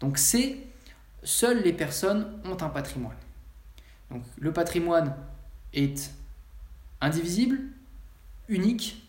[0.00, 0.58] Donc c'est
[1.22, 3.16] seules les personnes ont un patrimoine.
[4.10, 5.14] Donc le patrimoine
[5.74, 6.12] est
[7.00, 7.60] indivisible,
[8.48, 9.06] unique,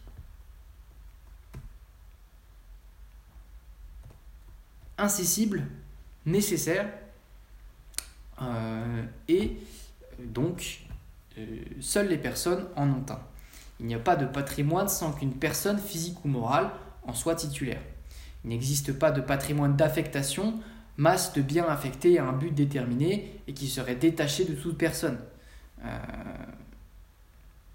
[4.98, 5.66] incessible,
[6.26, 6.90] nécessaire
[8.42, 9.58] euh, et
[10.20, 10.82] donc
[11.38, 11.46] euh,
[11.80, 13.20] seules les personnes en ont un.
[13.80, 16.70] Il n'y a pas de patrimoine sans qu'une personne physique ou morale
[17.04, 17.82] en soit titulaire.
[18.44, 20.60] Il n'existe pas de patrimoine d'affectation,
[20.98, 25.20] masse de biens affectés à un but déterminé et qui serait détaché de toute personne.
[25.86, 25.98] Euh,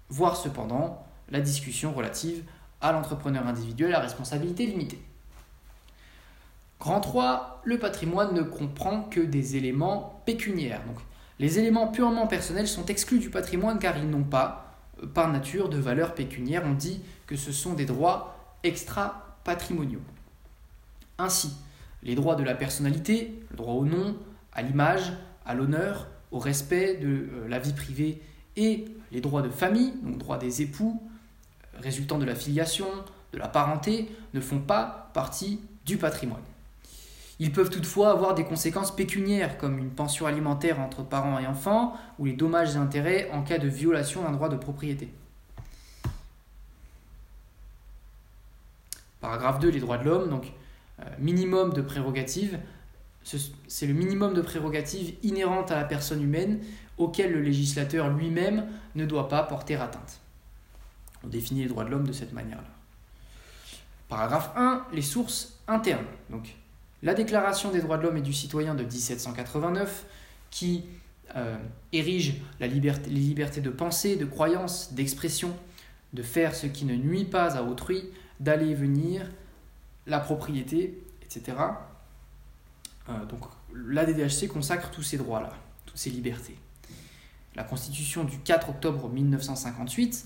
[0.09, 2.43] voir cependant la discussion relative
[2.81, 5.01] à l'entrepreneur individuel à responsabilité limitée.
[6.79, 10.83] Grand 3, le patrimoine ne comprend que des éléments pécuniaires.
[10.85, 10.97] Donc,
[11.39, 15.69] les éléments purement personnels sont exclus du patrimoine car ils n'ont pas, euh, par nature,
[15.69, 16.63] de valeur pécuniaire.
[16.65, 20.01] On dit que ce sont des droits extra-patrimoniaux.
[21.17, 21.53] Ainsi,
[22.03, 24.15] les droits de la personnalité, le droit au nom,
[24.53, 25.13] à l'image,
[25.45, 28.21] à l'honneur, au respect de euh, la vie privée
[28.57, 31.01] et les droits de famille, donc droits des époux,
[31.81, 32.87] résultant de la filiation,
[33.33, 36.41] de la parenté, ne font pas partie du patrimoine.
[37.39, 41.93] Ils peuvent toutefois avoir des conséquences pécuniaires, comme une pension alimentaire entre parents et enfants,
[42.17, 45.09] ou les dommages et intérêts en cas de violation d'un droit de propriété.
[49.19, 50.45] Paragraphe 2, les droits de l'homme, donc
[50.99, 52.59] euh, minimum de prérogatives.
[53.67, 56.59] C'est le minimum de prérogatives inhérentes à la personne humaine
[56.97, 60.19] auquel le législateur lui-même ne doit pas porter atteinte.
[61.23, 62.69] On définit les droits de l'homme de cette manière-là.
[64.07, 66.05] Paragraphe 1, les sources internes.
[66.29, 66.55] Donc,
[67.05, 70.05] la Déclaration des droits de l'homme et du citoyen de 1789,
[70.49, 70.85] qui
[71.35, 71.55] euh,
[71.93, 75.55] érige les libertés de pensée, de croyance, d'expression,
[76.13, 79.29] de faire ce qui ne nuit pas à autrui, d'aller et venir,
[80.07, 81.57] la propriété, etc.
[83.09, 83.41] Euh, donc
[83.73, 85.53] la DDHC consacre tous ces droits-là,
[85.85, 86.57] toutes ces libertés.
[87.55, 90.25] La Constitution du 4 octobre 1958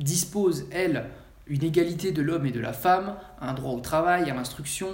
[0.00, 1.06] dispose, elle,
[1.46, 4.88] une égalité de l'homme et de la femme, un droit au travail, à l'instruction,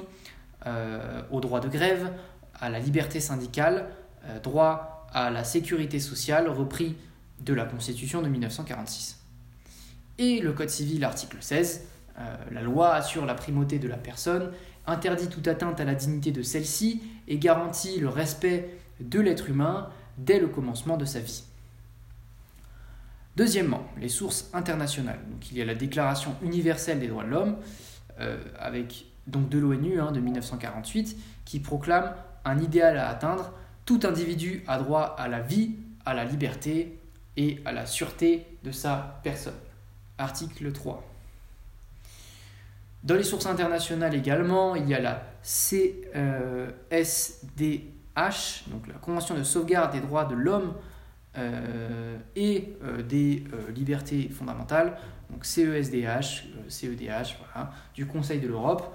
[0.67, 2.13] euh, au droit de grève,
[2.59, 3.89] à la liberté syndicale,
[4.25, 6.97] euh, droit à la sécurité sociale repris
[7.41, 9.21] de la Constitution de 1946.
[10.19, 11.83] Et le Code civil, article 16,
[12.19, 14.51] euh, la loi assure la primauté de la personne,
[14.87, 19.91] interdit toute atteinte à la dignité de celle-ci et garantit le respect de l'être humain
[20.17, 21.45] dès le commencement de sa vie.
[23.37, 25.21] Deuxièmement, les sources internationales.
[25.31, 27.57] Donc, il y a la Déclaration universelle des droits de l'homme,
[28.19, 32.15] euh, avec donc de l'ONU hein, de 1948, qui proclame
[32.47, 33.53] un idéal à atteindre.
[33.85, 35.73] Tout individu a droit à la vie,
[36.07, 36.99] à la liberté
[37.37, 39.55] et à la sûreté de sa personne.
[40.17, 41.05] Article 3.
[43.05, 46.15] Dans les sources internationales également, il y a la CSDH,
[48.69, 50.73] donc la Convention de sauvegarde des droits de l'homme
[51.39, 54.97] euh, et euh, des euh, libertés fondamentales,
[55.31, 57.37] donc CESDH, CEDH,
[57.95, 58.95] du Conseil de l'Europe,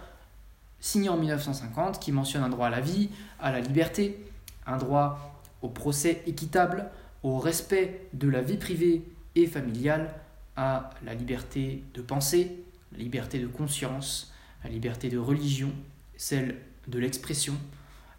[0.80, 4.25] signé en 1950, qui mentionne un droit à la vie, à la liberté,
[4.65, 6.89] un droit au procès équitable,
[7.21, 9.04] au respect de la vie privée
[9.36, 10.13] et familiale,
[10.56, 15.71] à la liberté de penser, la liberté de conscience, la liberté de religion,
[16.17, 17.54] celle de l'expression,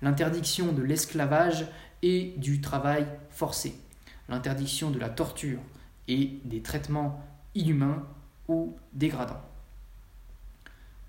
[0.00, 1.66] l'interdiction de l'esclavage
[2.02, 3.74] et du travail forcé
[4.28, 5.60] l'interdiction de la torture
[6.08, 7.22] et des traitements
[7.54, 8.06] inhumains
[8.48, 9.42] ou dégradants.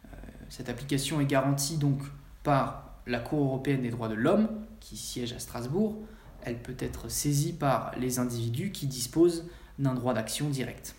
[0.06, 0.18] Euh,
[0.50, 2.00] cette application est garantie donc
[2.44, 4.50] par la Cour européenne des droits de l'homme,
[4.80, 5.98] qui siège à Strasbourg.
[6.44, 9.46] Elle peut être saisie par les individus qui disposent
[9.80, 10.96] d'un droit d'action direct.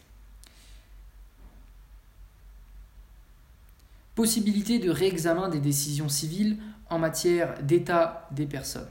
[4.14, 8.88] Possibilité de réexamen des décisions civiles en matière d'état des personnes.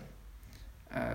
[0.96, 1.14] Euh,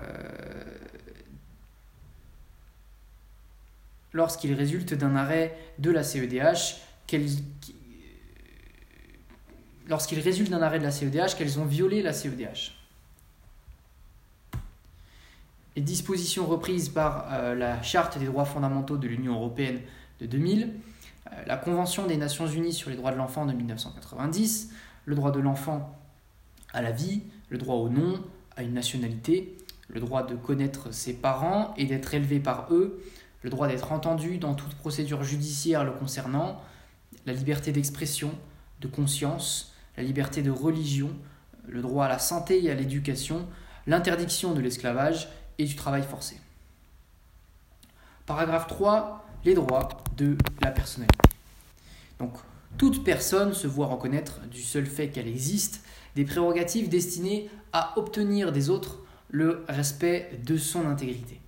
[4.13, 6.77] lorsqu'il résulte d'un arrêt de la CEDH,
[9.87, 12.75] lorsqu'il résulte d'un arrêt de la CEDH qu'elles ont violé la CEDH.
[15.75, 19.79] Les dispositions reprises par euh, la Charte des droits fondamentaux de l'Union européenne
[20.19, 20.73] de 2000,
[21.31, 24.71] euh, la Convention des Nations unies sur les droits de l'enfant de 1990,
[25.05, 25.95] le droit de l'enfant
[26.73, 28.21] à la vie, le droit au nom,
[28.57, 29.55] à une nationalité,
[29.87, 33.01] le droit de connaître ses parents et d'être élevé par eux,
[33.41, 36.61] le droit d'être entendu dans toute procédure judiciaire le concernant,
[37.25, 38.31] la liberté d'expression,
[38.81, 41.09] de conscience, la liberté de religion,
[41.67, 43.47] le droit à la santé et à l'éducation,
[43.87, 46.39] l'interdiction de l'esclavage et du travail forcé.
[48.25, 49.25] Paragraphe 3.
[49.45, 51.17] Les droits de la personnalité.
[52.19, 52.33] Donc,
[52.77, 55.83] toute personne se voit reconnaître, du seul fait qu'elle existe,
[56.15, 58.99] des prérogatives destinées à obtenir des autres
[59.29, 61.39] le respect de son intégrité.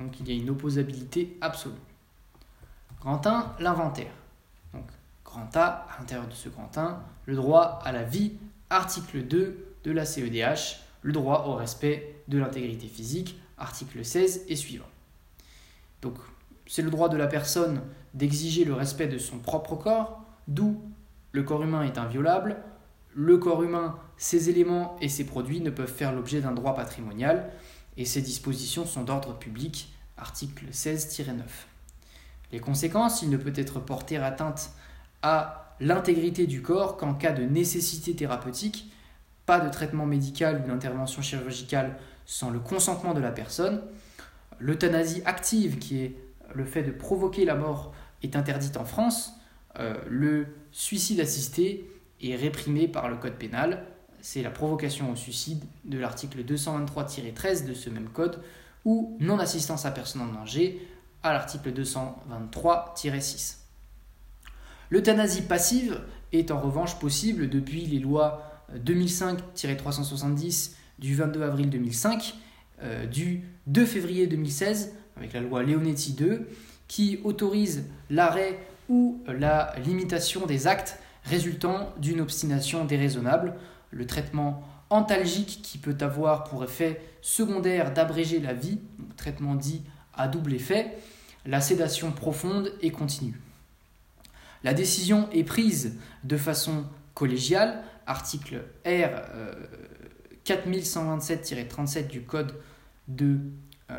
[0.00, 1.74] Donc il y a une opposabilité absolue.
[3.00, 4.12] Grand 1, l'inventaire.
[4.72, 4.86] Donc
[5.24, 8.32] grand A, à l'intérieur de ce grand 1, le droit à la vie,
[8.70, 14.56] article 2 de la CEDH, le droit au respect de l'intégrité physique, article 16 et
[14.56, 14.88] suivant.
[16.00, 16.16] Donc
[16.66, 17.82] c'est le droit de la personne
[18.14, 20.80] d'exiger le respect de son propre corps, d'où
[21.32, 22.56] le corps humain est inviolable,
[23.14, 27.50] le corps humain, ses éléments et ses produits ne peuvent faire l'objet d'un droit patrimonial,
[27.96, 31.32] et ces dispositions sont d'ordre public, article 16-9.
[32.52, 34.70] Les conséquences, il ne peut être porté atteinte
[35.22, 38.92] à l'intégrité du corps qu'en cas de nécessité thérapeutique,
[39.46, 43.82] pas de traitement médical ou d'intervention chirurgicale sans le consentement de la personne.
[44.58, 46.16] L'euthanasie active, qui est
[46.54, 49.32] le fait de provoquer la mort, est interdite en France.
[49.78, 51.90] Euh, le suicide assisté
[52.22, 53.86] est réprimé par le Code pénal
[54.22, 58.40] c'est la provocation au suicide de l'article 223-13 de ce même code,
[58.84, 60.86] ou non-assistance à personne en danger
[61.22, 63.56] à l'article 223-6.
[64.90, 66.00] L'euthanasie passive
[66.32, 72.34] est en revanche possible depuis les lois 2005-370 du 22 avril 2005,
[72.82, 76.48] euh, du 2 février 2016, avec la loi Leonetti 2,
[76.88, 83.54] qui autorise l'arrêt ou la limitation des actes résultant d'une obstination déraisonnable
[83.90, 88.78] le traitement antalgique qui peut avoir pour effet secondaire d'abréger la vie,
[89.16, 89.82] traitement dit
[90.14, 90.96] à double effet,
[91.46, 93.40] la sédation profonde et continue.
[94.62, 99.10] La décision est prise de façon collégiale, article R
[100.44, 102.54] 4127-37 euh, du Code
[103.08, 103.38] de
[103.90, 103.94] euh,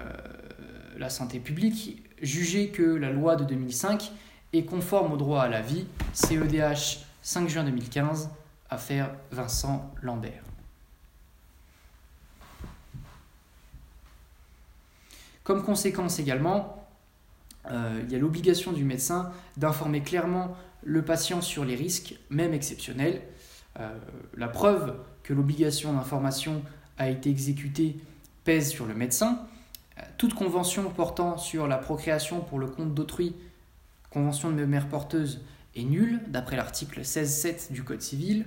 [0.98, 4.12] la santé publique, jugé que la loi de 2005
[4.54, 8.30] est conforme au droit à la vie, CEDH 5 juin 2015,
[8.72, 10.44] affaire Vincent Lambert.
[15.44, 16.88] Comme conséquence également,
[17.70, 22.54] euh, il y a l'obligation du médecin d'informer clairement le patient sur les risques, même
[22.54, 23.22] exceptionnels.
[23.80, 23.98] Euh,
[24.36, 26.64] la preuve que l'obligation d'information
[26.98, 27.98] a été exécutée
[28.44, 29.46] pèse sur le médecin.
[29.98, 33.36] Euh, toute convention portant sur la procréation pour le compte d'autrui,
[34.10, 35.42] convention de mère porteuse,
[35.76, 38.46] est nulle, d'après l'article 16.7 du Code civil.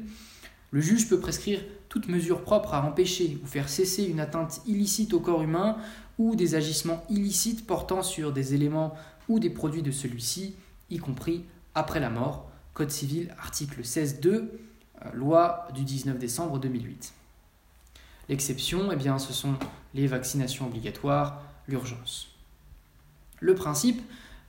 [0.70, 5.14] Le juge peut prescrire toute mesure propre à empêcher ou faire cesser une atteinte illicite
[5.14, 5.76] au corps humain
[6.18, 8.94] ou des agissements illicites portant sur des éléments
[9.28, 10.54] ou des produits de celui-ci,
[10.90, 12.50] y compris après la mort.
[12.74, 14.48] Code civil, article 16.2, euh,
[15.12, 17.14] loi du 19 décembre 2008.
[18.28, 19.54] L'exception, eh bien, ce sont
[19.94, 22.28] les vaccinations obligatoires, l'urgence.
[23.40, 24.02] Le principe,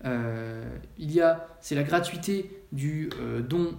[0.04, 3.76] il y a, c'est la gratuité du euh, don.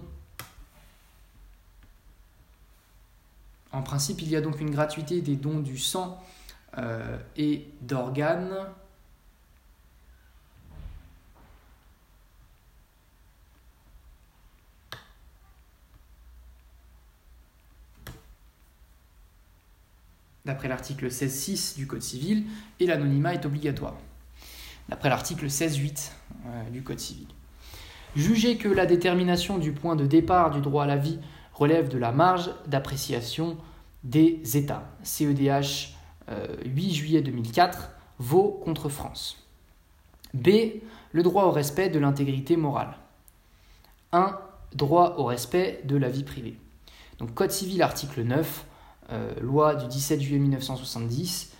[3.71, 6.21] En principe, il y a donc une gratuité des dons du sang
[6.77, 8.55] euh, et d'organes.
[20.45, 22.45] d'après l'article 16.6 du Code civil,
[22.79, 23.97] et l'anonymat est obligatoire,
[24.89, 26.11] d'après l'article 16.8
[26.45, 27.27] euh, du Code civil.
[28.15, 31.19] Juger que la détermination du point de départ du droit à la vie
[31.53, 33.57] relève de la marge d'appréciation
[34.03, 34.89] des États.
[35.03, 35.95] CEDH
[36.29, 39.43] 8 euh, juillet 2004, vaut contre France.
[40.33, 40.49] B.
[41.11, 42.95] Le droit au respect de l'intégrité morale.
[44.11, 44.37] 1.
[44.75, 46.57] Droit au respect de la vie privée.
[47.19, 48.65] Donc Code civil article 9,
[49.11, 51.53] euh, loi du 17 juillet 1970,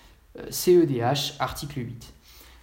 [0.49, 2.13] CEDH euh, article 8.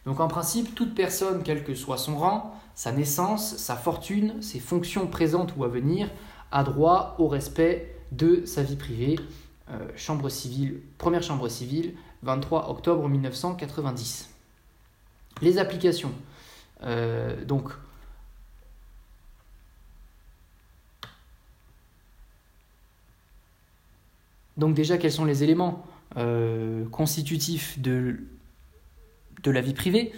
[0.07, 4.61] Donc en principe, toute personne, quel que soit son rang, sa naissance, sa fortune, ses
[4.61, 6.11] fonctions présentes ou à venir,
[6.53, 9.17] a droit au respect de sa vie privée
[9.71, 14.29] euh, chambre civile, première chambre civile, 23 octobre 1990.
[15.41, 16.13] Les applications.
[16.83, 17.71] Euh, donc,
[24.59, 25.87] donc déjà, quels sont les éléments
[26.19, 28.19] euh, constitutifs de,
[29.45, 30.13] de la vie privée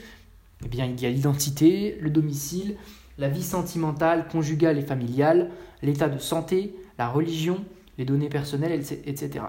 [0.64, 2.76] Eh bien, il y a l'identité, le domicile,
[3.18, 5.50] la vie sentimentale, conjugale et familiale,
[5.82, 7.64] l'état de santé, la religion,
[7.98, 9.44] les données personnelles, etc.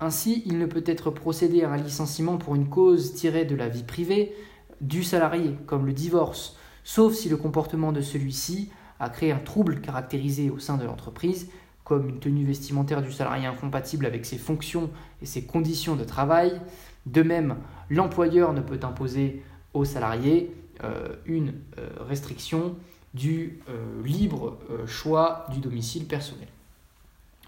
[0.00, 3.68] Ainsi, il ne peut être procédé à un licenciement pour une cause tirée de la
[3.68, 4.34] vie privée
[4.80, 9.80] du salarié, comme le divorce, sauf si le comportement de celui-ci a créé un trouble
[9.80, 11.48] caractérisé au sein de l'entreprise,
[11.84, 16.60] comme une tenue vestimentaire du salarié incompatible avec ses fonctions et ses conditions de travail.
[17.06, 17.56] De même,
[17.90, 19.42] l'employeur ne peut imposer
[19.74, 22.76] au salarié euh, une euh, restriction
[23.14, 26.48] du euh, libre choix du domicile personnel.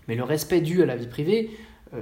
[0.09, 1.51] Mais le respect dû à la vie privée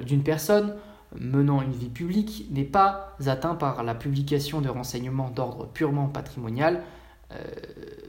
[0.05, 0.75] d'une personne
[1.19, 6.83] menant une vie publique n'est pas atteint par la publication de renseignements d'ordre purement patrimonial,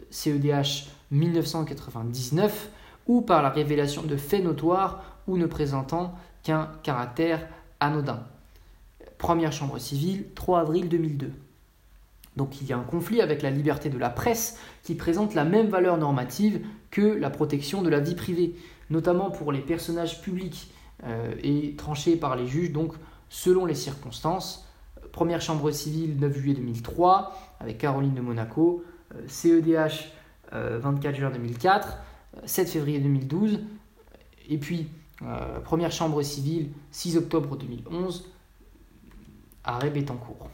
[0.09, 2.69] CEDH 1999,
[3.05, 7.47] ou par la révélation de faits notoires ou ne présentant qu'un caractère
[7.79, 8.23] anodin.
[9.23, 11.31] Première chambre civile, 3 avril 2002.
[12.35, 15.45] Donc il y a un conflit avec la liberté de la presse qui présente la
[15.45, 16.59] même valeur normative
[16.91, 18.53] que la protection de la vie privée
[18.89, 20.73] notamment pour les personnages publics
[21.05, 22.95] euh, et tranchés par les juges, donc
[23.29, 24.67] selon les circonstances.
[25.13, 28.83] Première chambre civile 9 juillet 2003 avec Caroline de Monaco,
[29.27, 30.11] CEDH
[30.51, 31.97] 24 juin 2004,
[32.43, 33.61] 7 février 2012,
[34.49, 34.89] et puis
[35.21, 38.32] euh, première chambre civile 6 octobre 2011,
[39.63, 40.49] arrêt Bettencourt.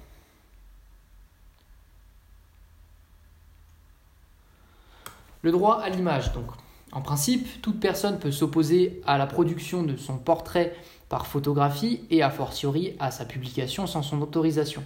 [5.42, 6.48] Le droit à l'image, donc.
[6.92, 10.76] En principe, toute personne peut s'opposer à la production de son portrait
[11.08, 14.84] par photographie et a fortiori à sa publication sans son autorisation.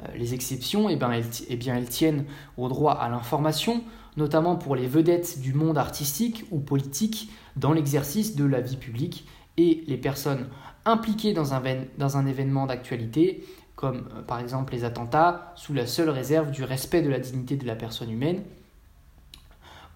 [0.00, 2.24] Euh, les exceptions, eh elles, eh bien, elles tiennent
[2.56, 3.82] au droit à l'information,
[4.16, 9.26] notamment pour les vedettes du monde artistique ou politique dans l'exercice de la vie publique
[9.56, 10.48] et les personnes
[10.84, 13.44] impliquées dans un, événement d'actualité,
[13.74, 17.56] comme euh, par exemple les attentats, sous la seule réserve du respect de la dignité
[17.56, 18.42] de la personne humaine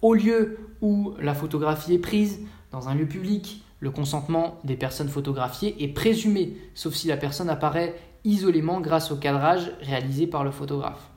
[0.03, 2.41] au lieu où la photographie est prise,
[2.73, 7.51] dans un lieu public, le consentement des personnes photographiées est présumé, sauf si la personne
[7.51, 7.95] apparaît
[8.25, 11.11] isolément grâce au cadrage réalisé par le photographe.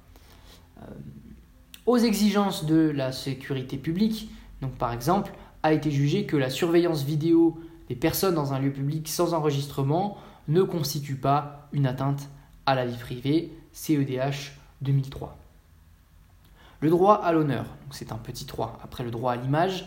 [0.82, 0.86] Euh,
[1.86, 4.30] aux exigences de la sécurité publique,
[4.62, 5.34] donc par exemple,
[5.64, 7.58] a été jugé que la surveillance vidéo
[7.94, 10.18] des personnes dans un lieu public sans enregistrement
[10.48, 12.28] ne constitue pas une atteinte
[12.66, 15.38] à la vie privée, CEDH 2003.
[16.80, 19.86] Le droit à l'honneur, c'est un petit 3 après le droit à l'image.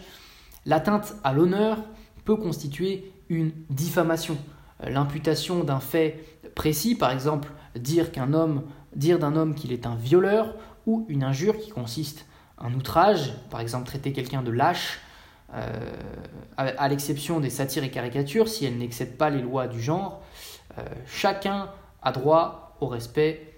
[0.67, 1.79] L'atteinte à l'honneur
[2.25, 4.39] peut constituer une diffamation.
[4.85, 8.63] Euh, l'imputation d'un fait précis, par exemple dire qu'un homme,
[8.95, 10.55] dire d'un homme qu'il est un violeur,
[10.87, 12.25] ou une injure qui consiste
[12.59, 15.01] un outrage, par exemple traiter quelqu'un de lâche,
[15.53, 20.23] à, l'exception des satires et caricatures, si elles n'excèdent pas les lois du genre,
[20.79, 21.71] euh, chacun
[22.03, 23.53] a droit au respect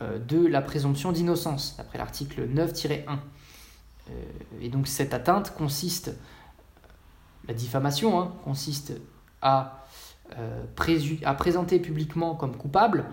[0.00, 3.18] de la présomption d'innocence, d'après l'article 9-1.
[4.60, 6.12] et donc cette atteinte consiste,
[7.48, 8.92] la diffamation hein, consiste
[9.44, 10.64] euh,
[11.24, 13.06] à présenter publiquement comme coupable,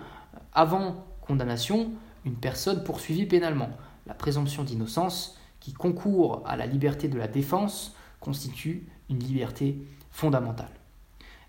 [0.53, 1.91] avant condamnation,
[2.25, 3.69] une personne poursuivie pénalement.
[4.05, 9.77] La présomption d'innocence, qui concourt à la liberté de la défense, constitue une liberté
[10.11, 10.71] fondamentale.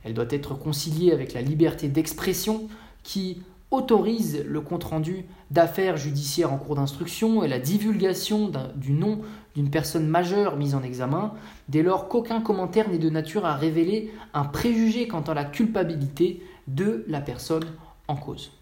[0.04, 2.68] Elle doit être conciliée avec la liberté d'expression
[3.02, 9.20] qui autorise le compte-rendu d'affaires judiciaires en cours d'instruction et la divulgation du nom
[9.54, 11.34] d'une personne majeure mise en examen,
[11.68, 16.42] dès lors qu'aucun commentaire n'est de nature à révéler un préjugé quant à la culpabilité
[16.66, 17.66] de la personne
[18.06, 18.52] en cause.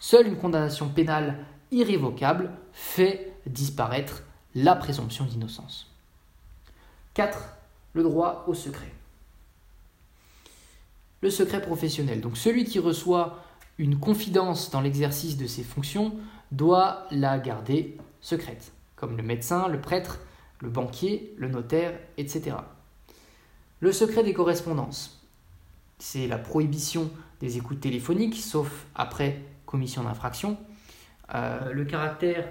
[0.00, 1.38] Seule une condamnation pénale
[1.70, 4.24] irrévocable fait disparaître
[4.54, 5.87] la présomption d'innocence.
[7.18, 7.36] 4.
[7.94, 8.92] Le droit au secret
[11.20, 12.20] le secret professionnel.
[12.20, 13.42] Donc celui qui reçoit
[13.76, 16.14] une confidence dans l'exercice de ses fonctions
[16.52, 20.20] doit la garder secrète, comme le médecin, le prêtre,
[20.60, 22.54] le banquier, le notaire, etc.
[23.80, 25.20] Le secret des correspondances,
[25.98, 27.10] c'est la prohibition
[27.40, 30.56] des écoutes téléphoniques, sauf après commission d'infraction.
[31.34, 32.48] Euh, le caractère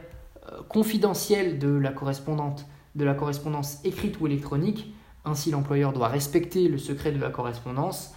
[0.52, 2.66] euh, confidentiel de la correspondante,
[2.98, 4.92] de la correspondance écrite ou électronique,
[5.24, 8.14] ainsi l'employeur doit respecter le secret de la correspondance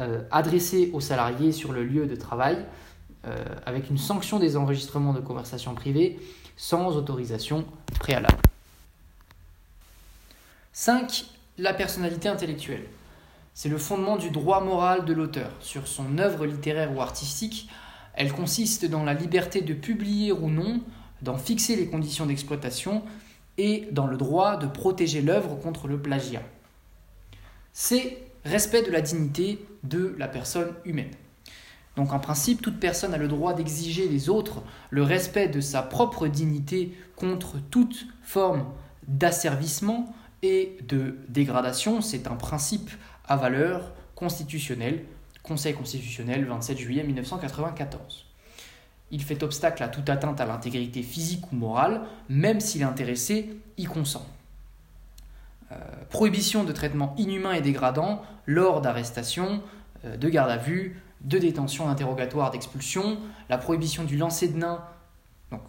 [0.00, 2.66] euh, adressé aux salariés sur le lieu de travail
[3.24, 6.18] euh, avec une sanction des enregistrements de conversations privées
[6.56, 7.64] sans autorisation
[8.00, 8.42] préalable.
[10.72, 11.24] 5.
[11.58, 12.84] La personnalité intellectuelle.
[13.54, 17.68] C'est le fondement du droit moral de l'auteur sur son œuvre littéraire ou artistique.
[18.14, 20.80] Elle consiste dans la liberté de publier ou non,
[21.20, 23.02] d'en fixer les conditions d'exploitation
[23.58, 26.42] et dans le droit de protéger l'œuvre contre le plagiat.
[27.72, 31.10] C'est respect de la dignité de la personne humaine.
[31.96, 35.82] Donc en principe, toute personne a le droit d'exiger des autres le respect de sa
[35.82, 38.64] propre dignité contre toute forme
[39.06, 42.00] d'asservissement et de dégradation.
[42.00, 42.90] C'est un principe
[43.26, 45.04] à valeur constitutionnelle,
[45.42, 48.31] Conseil constitutionnel 27 juillet 1994.
[49.12, 53.84] Il fait obstacle à toute atteinte à l'intégrité physique ou morale, même si l'intéressé y
[53.84, 54.26] consent.
[55.72, 55.76] Euh,
[56.10, 59.62] prohibition de traitement inhumain et dégradant lors d'arrestations,
[60.04, 64.82] euh, de garde à vue, de détention, d'interrogatoire, d'expulsion, la prohibition du lancer de nains,
[65.50, 65.60] donc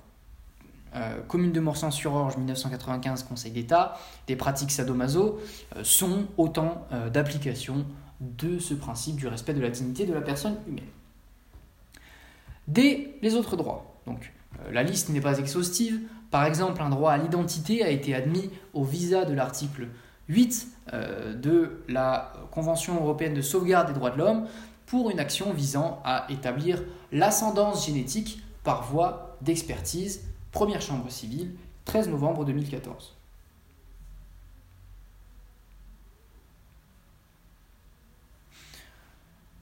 [0.95, 5.39] euh, commune de Morsan-sur-Orge 1995 Conseil d'État, des pratiques sadomaso,
[5.83, 7.85] sont autant d'applications
[8.19, 10.85] de ce principe du respect de la dignité de la personne humaine.
[12.67, 14.31] Dès les autres droits, donc
[14.71, 16.01] la liste n'est pas exhaustive,
[16.33, 19.89] par exemple, un droit à l'identité a été admis au visa de l'article
[20.29, 24.47] 8 euh, de la Convention européenne de sauvegarde des droits de l'homme
[24.87, 31.51] pour une action visant à établir l'ascendance génétique par voie d'expertise, première chambre civile,
[31.85, 33.15] 13 novembre 2014.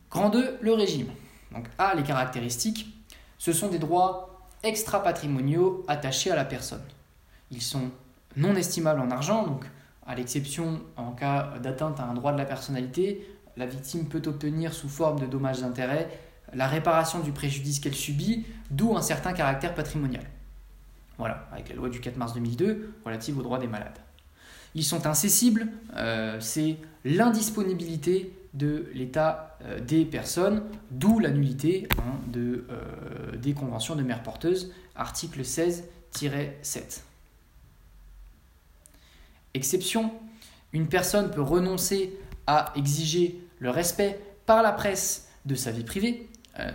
[0.10, 1.08] Grand 2, le régime.
[1.52, 3.06] Donc A, les caractéristiques.
[3.38, 6.84] Ce sont des droits extra-patrimoniaux attachés à la personne.
[7.49, 7.89] Ils sont
[8.38, 9.66] non estimables en argent, donc
[10.06, 13.28] à l'exception en cas d'atteinte à un droit de la personnalité,
[13.58, 16.10] la victime peut obtenir sous forme de dommages d'intérêt
[16.54, 20.24] la réparation du préjudice qu'elle subit, d'où un certain caractère patrimonial.
[21.18, 23.99] Voilà, avec la loi du 4 mars 2002 relative aux droits des malades.
[24.76, 32.20] Ils sont incessibles, euh, c'est l'indisponibilité de l'état euh, des personnes, d'où la nullité hein,
[32.28, 37.02] de, euh, des conventions de mères porteuses, article 16-7.
[39.54, 40.12] Exception,
[40.74, 46.30] une personne peut renoncer à exiger le respect par la presse de sa vie privée,
[46.60, 46.72] euh,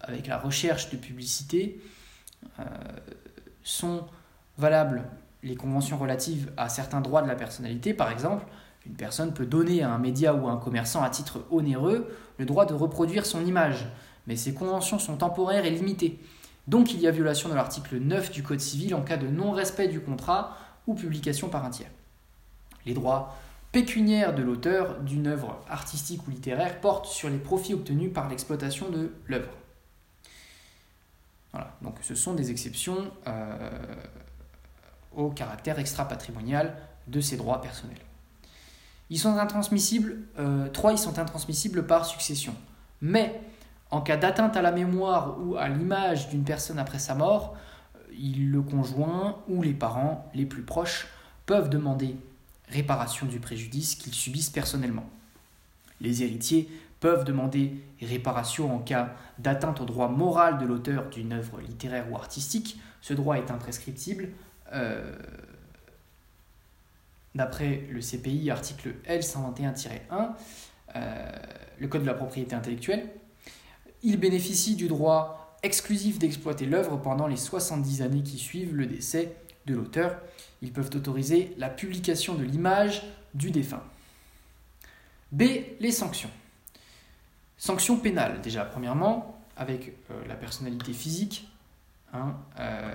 [0.00, 1.80] avec la recherche de publicité,
[3.62, 4.06] sont
[4.58, 5.04] valables
[5.42, 8.44] les conventions relatives à certains droits de la personnalité, par exemple,
[8.90, 12.44] une personne peut donner à un média ou à un commerçant à titre onéreux le
[12.44, 13.86] droit de reproduire son image,
[14.26, 16.18] mais ces conventions sont temporaires et limitées.
[16.66, 19.86] Donc il y a violation de l'article 9 du Code civil en cas de non-respect
[19.86, 20.56] du contrat
[20.88, 21.90] ou publication par un tiers.
[22.84, 23.36] Les droits
[23.70, 28.90] pécuniaires de l'auteur d'une œuvre artistique ou littéraire portent sur les profits obtenus par l'exploitation
[28.90, 29.52] de l'œuvre.
[31.52, 33.70] Voilà, donc ce sont des exceptions euh,
[35.14, 36.76] au caractère extra-patrimonial
[37.06, 37.98] de ses droits personnels.
[39.10, 42.54] Ils sont intransmissibles, euh, trois, ils sont intransmissibles par succession.
[43.00, 43.40] Mais
[43.90, 47.56] en cas d'atteinte à la mémoire ou à l'image d'une personne après sa mort,
[48.12, 51.08] le conjoint ou les parents les plus proches
[51.46, 52.16] peuvent demander
[52.68, 55.08] réparation du préjudice qu'ils subissent personnellement.
[56.00, 56.68] Les héritiers
[57.00, 62.16] peuvent demander réparation en cas d'atteinte au droit moral de l'auteur d'une œuvre littéraire ou
[62.16, 62.78] artistique.
[63.00, 64.28] Ce droit est imprescriptible.
[64.72, 65.16] Euh,
[67.34, 70.30] d'après le CPI, article L121-1,
[70.96, 71.32] euh,
[71.78, 73.08] le Code de la propriété intellectuelle.
[74.02, 79.36] Il bénéficie du droit exclusif d'exploiter l'œuvre pendant les 70 années qui suivent le décès
[79.66, 80.18] de l'auteur.
[80.62, 83.02] Ils peuvent autoriser la publication de l'image
[83.34, 83.82] du défunt.
[85.32, 85.42] B.
[85.78, 86.30] Les sanctions.
[87.56, 91.48] Sanctions pénales, déjà, premièrement, avec euh, la personnalité physique,
[92.12, 92.94] hein, euh,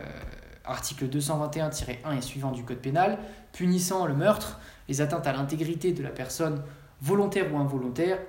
[0.68, 3.20] article 221-1 et suivant du Code pénal,
[3.52, 6.62] punissant le meurtre, les atteintes à l'intégrité de la personne
[7.02, 8.20] volontaire ou involontaire,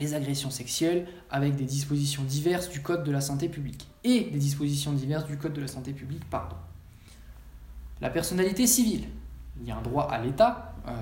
[0.00, 3.88] les agressions sexuelles, avec des dispositions diverses du Code de la santé publique.
[4.04, 6.56] Et des dispositions diverses du Code de la santé publique, pardon.
[8.00, 9.08] La personnalité civile.
[9.60, 10.92] Il y a un droit à l'État, euh,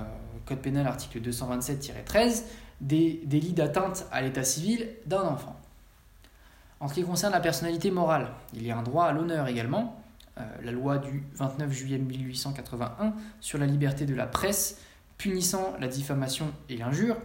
[0.47, 2.45] Code pénal article 227-13,
[2.81, 5.57] des délits d'atteinte à l'état civil d'un enfant.
[6.81, 10.04] En ce qui concerne la personnalité morale, il y a un droit à l'honneur également,
[10.37, 14.79] la loi du 29 juillet 1881 sur la liberté de la presse,
[15.17, 17.17] punissant la diffamation et l'injure,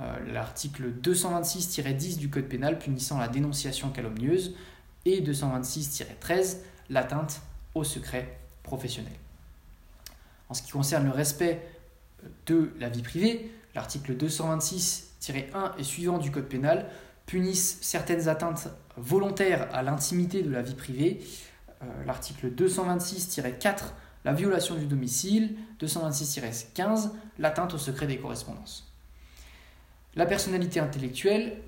[0.00, 4.54] euh, l'article 226-10 du Code pénal punissant la dénonciation calomnieuse,
[5.04, 6.58] et 226-13
[6.90, 7.42] l'atteinte
[7.74, 9.12] au secret professionnel.
[10.48, 11.66] En ce qui concerne le respect
[12.46, 16.90] de la vie privée, l'article 226-1 et suivant du Code pénal
[17.26, 21.20] punissent certaines atteintes volontaires à l'intimité de la vie privée.
[21.82, 23.92] Euh, l'article 226-4,
[24.24, 28.92] la violation du domicile, 226-15, l'atteinte au secret des correspondances.
[30.16, 31.58] La personnalité intellectuelle,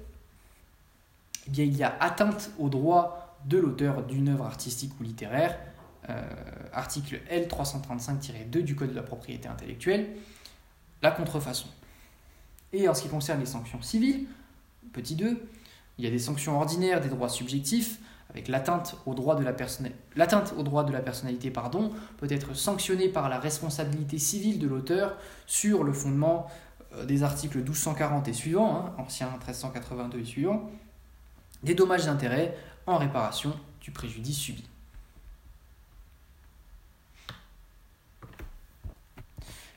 [1.46, 5.56] eh il y a atteinte au droit de l'auteur d'une œuvre artistique ou littéraire,
[6.08, 6.22] euh,
[6.72, 10.08] article L335-2 du Code de la propriété intellectuelle,
[11.02, 11.68] la contrefaçon.
[12.72, 14.26] Et en ce qui concerne les sanctions civiles,
[14.92, 15.40] petit 2,
[15.98, 17.98] il y a des sanctions ordinaires des droits subjectifs,
[18.31, 19.55] avec l'atteinte au droit de la,
[20.16, 24.68] l'atteinte au droit de la personnalité pardon, peut être sanctionnée par la responsabilité civile de
[24.68, 25.16] l'auteur
[25.47, 26.47] sur le fondement
[26.95, 30.70] euh, des articles 1240 et suivants, hein, ancien 1382 et suivants,
[31.62, 32.57] des dommages d'intérêt
[32.87, 34.64] en réparation du préjudice subi.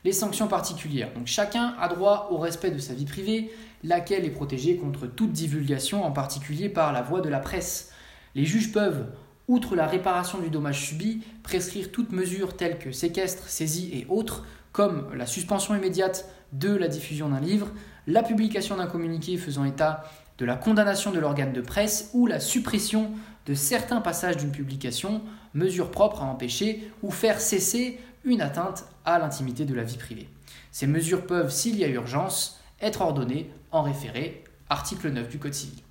[0.04, 1.14] Les sanctions particulières.
[1.14, 3.52] Donc chacun a droit au respect de sa vie privée,
[3.84, 7.93] laquelle est protégée contre toute divulgation, en particulier par la voie de la presse.
[8.36, 9.08] Les juges peuvent,
[9.48, 14.46] outre la réparation du dommage subi, prescrire toute mesure telle que séquestre, saisie et autres,
[14.72, 17.70] comme la suspension immédiate de la diffusion d'un livre,
[18.08, 20.04] la publication d'un communiqué faisant état
[20.38, 23.12] de la condamnation de l'organe de presse ou la suppression
[23.46, 25.22] de certains passages d'une publication,
[25.54, 30.30] mesure propre à empêcher ou faire cesser une atteinte à l'intimité de la vie privée.
[30.72, 35.54] Ces mesures peuvent, s'il y a urgence, être ordonnées en référé, article 9 du Code
[35.54, 35.83] civil.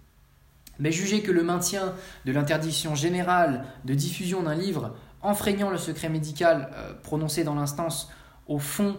[0.83, 1.95] Mais juger que le maintien
[2.27, 8.11] de l'interdiction générale de diffusion d'un livre enfreignant le secret médical euh, prononcé dans l'instance
[8.49, 8.97] au fond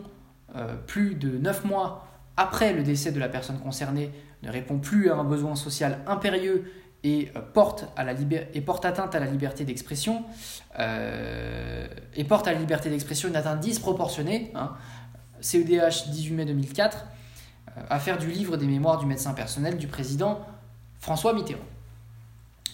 [0.55, 2.07] euh, plus de 9 mois
[2.37, 4.11] après le décès de la personne concernée
[4.41, 6.71] ne répond plus à un besoin social impérieux
[7.03, 8.13] et euh, porte, à la
[8.53, 10.23] et porte atteinte à la liberté d'expression,
[12.15, 14.71] et porte à la liberté d'expression une atteinte disproportionnée, hein,
[15.43, 17.05] CEDH 18 mai 2004,
[17.77, 20.45] euh, affaire du livre des mémoires du médecin personnel du président
[20.99, 21.61] François Mitterrand.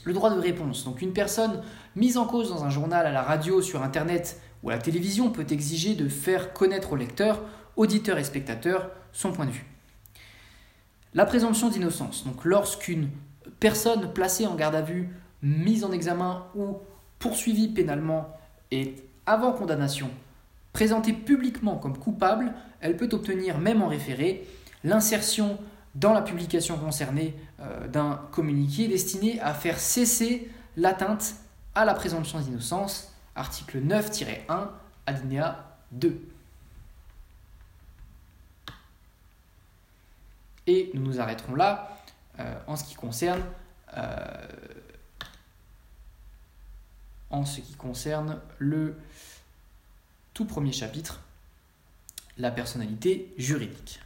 [0.03, 0.85] Le droit de réponse.
[0.85, 1.61] Donc une personne
[1.95, 5.29] mise en cause dans un journal, à la radio, sur Internet ou à la télévision
[5.29, 7.41] peut exiger de faire connaître au lecteur,
[7.75, 9.65] auditeur et spectateur son point de vue.
[11.13, 12.25] La présomption d'innocence.
[12.25, 13.09] Donc lorsqu'une
[13.59, 15.09] personne placée en garde à vue,
[15.41, 16.77] mise en examen ou
[17.17, 18.29] poursuivie pénalement
[18.71, 18.95] et
[19.25, 20.09] avant condamnation,
[20.73, 24.47] présentée publiquement comme coupable, elle peut obtenir, même en référé,
[24.83, 25.57] l'insertion
[25.95, 27.35] dans la publication concernée
[27.87, 31.35] d'un communiqué destiné à faire cesser l'atteinte
[31.75, 34.69] à la présomption d'innocence, article 9-1,
[35.05, 36.21] alinéa 2.
[40.67, 41.97] Et nous nous arrêterons là.
[42.39, 43.41] Euh, en ce qui concerne
[43.97, 44.47] euh,
[47.31, 48.97] en ce qui concerne le
[50.33, 51.21] tout premier chapitre,
[52.37, 53.99] la personnalité juridique.